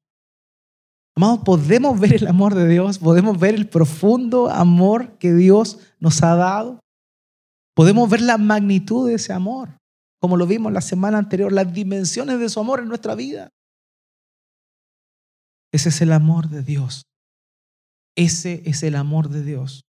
[1.14, 6.22] Amados, podemos ver el amor de Dios, podemos ver el profundo amor que Dios nos
[6.22, 6.81] ha dado.
[7.75, 9.77] Podemos ver la magnitud de ese amor,
[10.18, 13.51] como lo vimos la semana anterior, las dimensiones de su amor en nuestra vida.
[15.75, 17.03] Ese es el amor de Dios.
[18.16, 19.83] Ese es el amor de Dios.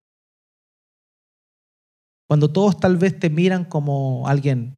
[2.27, 4.73] Cuando todos tal vez te miran como alguien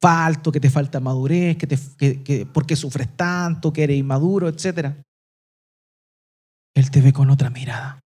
[0.00, 5.04] falto, que te falta madurez, que te, que, porque sufres tanto, que eres inmaduro, etc.
[6.74, 8.00] Él te ve con otra mirada.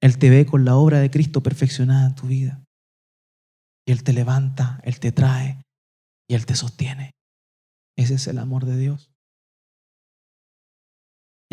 [0.00, 2.64] Él te ve con la obra de Cristo perfeccionada en tu vida.
[3.86, 5.60] Y Él te levanta, Él te trae
[6.26, 7.10] y Él te sostiene.
[7.98, 9.11] Ese es el amor de Dios.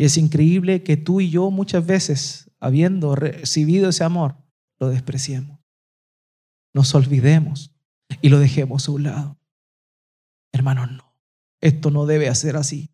[0.00, 4.34] Y es increíble que tú y yo muchas veces, habiendo recibido ese amor,
[4.78, 5.60] lo despreciemos.
[6.72, 7.76] Nos olvidemos
[8.22, 9.38] y lo dejemos a un lado.
[10.54, 11.14] Hermanos, no.
[11.60, 12.88] Esto no debe ser así.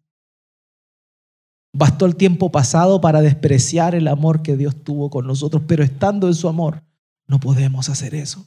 [1.72, 6.26] Bastó el tiempo pasado para despreciar el amor que Dios tuvo con nosotros, pero estando
[6.26, 6.82] en su amor,
[7.28, 8.46] no podemos hacer eso.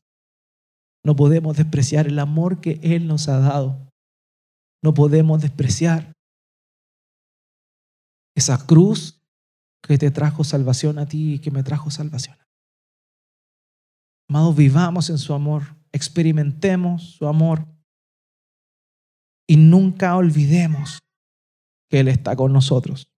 [1.01, 3.89] No podemos despreciar el amor que Él nos ha dado.
[4.83, 6.11] No podemos despreciar
[8.39, 9.21] esa cruz
[9.81, 12.37] que te trajo salvación a ti y que me trajo salvación.
[14.27, 17.65] Amados, vivamos en su amor, experimentemos su amor
[19.47, 20.99] y nunca olvidemos
[21.89, 23.09] que Él está con nosotros.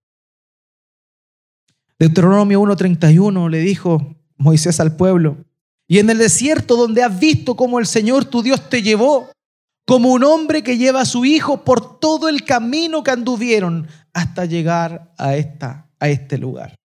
[1.99, 5.45] Deuteronomio 1.31 le dijo Moisés al pueblo,
[5.88, 9.30] y en el desierto donde has visto cómo el Señor tu Dios te llevó,
[9.86, 14.45] como un hombre que lleva a su hijo por todo el camino que anduvieron hasta
[14.45, 16.76] llegar a, esta, a este lugar.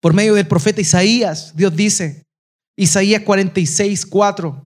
[0.00, 2.24] Por medio del profeta Isaías, Dios dice,
[2.76, 4.64] Isaías 46, 4,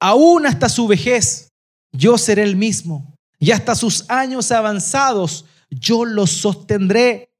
[0.00, 1.48] aún hasta su vejez,
[1.92, 7.30] yo seré el mismo, y hasta sus años avanzados, yo los sostendré,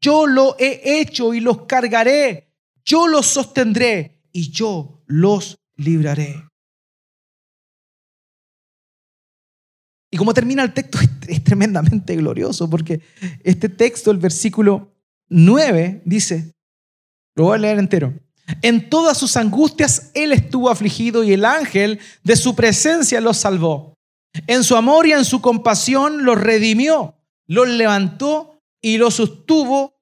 [0.00, 2.52] yo lo he hecho y los cargaré,
[2.84, 6.51] yo los sostendré y yo los libraré.
[10.12, 13.00] Y como termina el texto, es tremendamente glorioso, porque
[13.42, 14.92] este texto, el versículo
[15.30, 16.52] 9, dice,
[17.34, 18.12] lo voy a leer entero.
[18.60, 23.94] En todas sus angustias él estuvo afligido y el ángel de su presencia los salvó.
[24.46, 29.94] En su amor y en su compasión los redimió, los levantó y los sostuvo.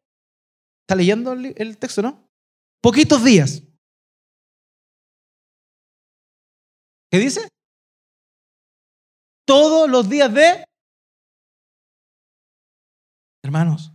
[0.83, 2.29] ¿Está leyendo el texto, no?
[2.81, 3.63] Poquitos días.
[7.13, 7.49] ¿Qué dice?
[9.51, 10.65] Todos los días de...
[13.43, 13.93] Hermanos,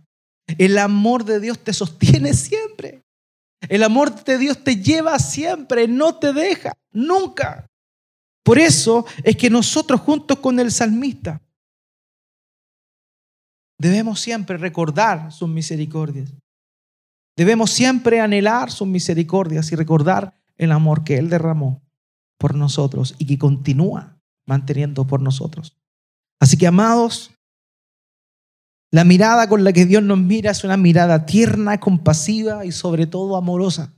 [0.58, 3.02] el amor de Dios te sostiene siempre.
[3.66, 7.66] El amor de Dios te lleva siempre, no te deja, nunca.
[8.44, 11.40] Por eso es que nosotros juntos con el salmista
[13.80, 16.34] debemos siempre recordar sus misericordias.
[17.34, 21.80] Debemos siempre anhelar sus misericordias y recordar el amor que Él derramó
[22.38, 24.15] por nosotros y que continúa
[24.46, 25.76] manteniendo por nosotros.
[26.40, 27.32] Así que, amados,
[28.90, 33.06] la mirada con la que Dios nos mira es una mirada tierna, compasiva y sobre
[33.06, 33.92] todo amorosa.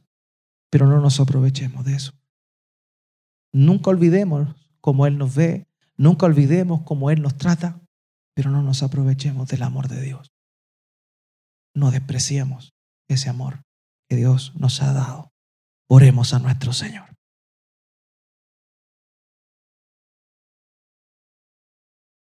[0.70, 2.12] Pero no nos aprovechemos de eso.
[3.52, 7.80] Nunca olvidemos cómo Él nos ve, nunca olvidemos cómo Él nos trata,
[8.34, 10.30] pero no nos aprovechemos del amor de Dios.
[11.74, 12.74] No despreciemos
[13.08, 13.62] ese amor
[14.08, 15.32] que Dios nos ha dado.
[15.88, 17.17] Oremos a nuestro Señor.